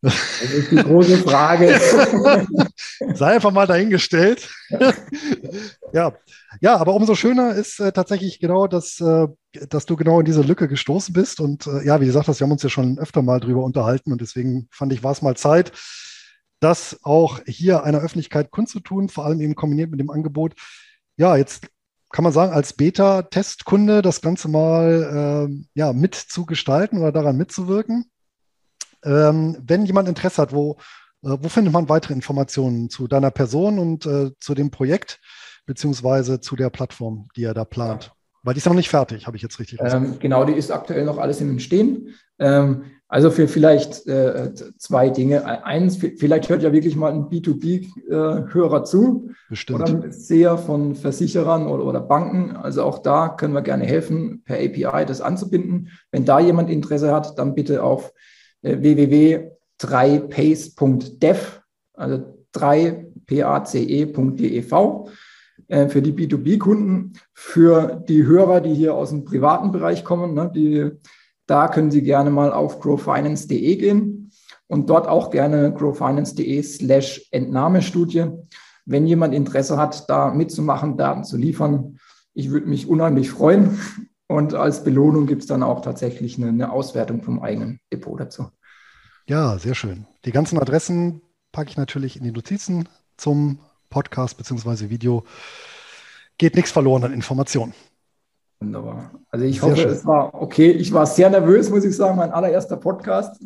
[0.00, 0.14] Das
[0.54, 1.78] ist die große Frage.
[3.14, 4.50] Sei einfach mal dahingestellt.
[5.92, 6.12] ja.
[6.60, 9.26] ja, aber umso schöner ist äh, tatsächlich genau, dass, äh,
[9.68, 11.40] dass du genau in diese Lücke gestoßen bist.
[11.40, 14.20] Und äh, ja, wie gesagt, wir haben uns ja schon öfter mal drüber unterhalten und
[14.20, 15.72] deswegen fand ich, war es mal Zeit,
[16.60, 20.54] das auch hier einer Öffentlichkeit kundzutun, vor allem eben kombiniert mit dem Angebot.
[21.16, 21.68] Ja, jetzt
[22.10, 28.10] kann man sagen, als Beta-Testkunde das Ganze mal äh, ja, mitzugestalten oder daran mitzuwirken.
[29.04, 30.76] Ähm, wenn jemand Interesse hat, wo,
[31.22, 35.20] wo findet man weitere Informationen zu deiner Person und äh, zu dem Projekt,
[35.66, 38.12] beziehungsweise zu der Plattform, die er da plant?
[38.42, 41.04] Weil die ist noch nicht fertig, habe ich jetzt richtig ähm, Genau, die ist aktuell
[41.04, 42.14] noch alles im Entstehen.
[42.38, 45.44] Ähm, also für vielleicht äh, zwei Dinge.
[45.64, 49.30] Eins, vielleicht hört ja wirklich mal ein B2B-Hörer äh, zu.
[49.48, 49.80] Bestimmt.
[49.80, 52.56] Oder ein Seher von Versicherern oder, oder, Banken.
[52.56, 55.88] Also auch da können wir gerne helfen, per API das anzubinden.
[56.12, 58.12] Wenn da jemand Interesse hat, dann bitte auf
[58.62, 58.80] äh,
[59.80, 61.60] www.3pace.dev,
[61.94, 62.22] also
[62.54, 65.10] 3pace.dev
[65.68, 70.50] äh, für die B2B-Kunden, für die Hörer, die hier aus dem privaten Bereich kommen, ne,
[70.54, 70.90] die,
[71.46, 74.30] da können Sie gerne mal auf growfinance.de gehen
[74.66, 78.26] und dort auch gerne growfinance.de slash Entnahmestudie.
[78.86, 81.98] Wenn jemand Interesse hat, da mitzumachen, Daten zu liefern,
[82.34, 83.78] ich würde mich unheimlich freuen.
[84.26, 88.46] Und als Belohnung gibt es dann auch tatsächlich eine, eine Auswertung vom eigenen Depot dazu.
[89.30, 90.08] Ja, sehr schön.
[90.24, 91.22] Die ganzen Adressen
[91.52, 94.90] packe ich natürlich in die Notizen zum Podcast bzw.
[94.90, 95.22] Video
[96.36, 97.72] geht nichts verloren an Informationen.
[98.58, 99.12] Wunderbar.
[99.30, 99.90] Also ich sehr hoffe, schön.
[99.90, 100.72] es war okay.
[100.72, 103.40] Ich war sehr nervös, muss ich sagen, mein allererster Podcast.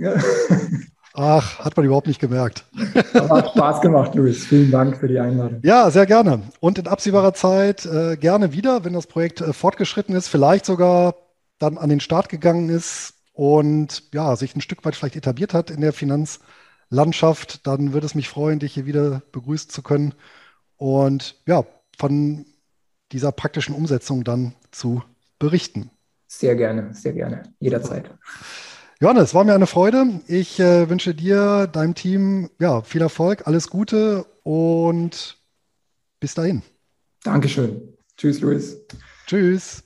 [1.12, 2.64] Ach, hat man überhaupt nicht gemerkt.
[3.12, 4.46] Aber hat Spaß gemacht, Luis.
[4.46, 5.60] Vielen Dank für die Einladung.
[5.64, 6.44] Ja, sehr gerne.
[6.60, 11.14] Und in absehbarer Zeit äh, gerne wieder, wenn das Projekt äh, fortgeschritten ist, vielleicht sogar
[11.58, 15.70] dann an den Start gegangen ist und ja, sich ein Stück weit vielleicht etabliert hat
[15.70, 16.40] in der Finanz-
[16.94, 20.14] Landschaft, dann würde es mich freuen, dich hier wieder begrüßen zu können
[20.76, 21.64] und ja,
[21.96, 22.46] von
[23.12, 25.02] dieser praktischen Umsetzung dann zu
[25.38, 25.90] berichten.
[26.26, 28.10] Sehr gerne, sehr gerne, jederzeit.
[29.00, 30.20] Johannes, war mir eine Freude.
[30.26, 35.38] Ich äh, wünsche dir, deinem Team, ja, viel Erfolg, alles Gute und
[36.20, 36.62] bis dahin.
[37.22, 37.96] Dankeschön.
[38.16, 38.78] Tschüss, Luis.
[39.26, 39.82] Tschüss.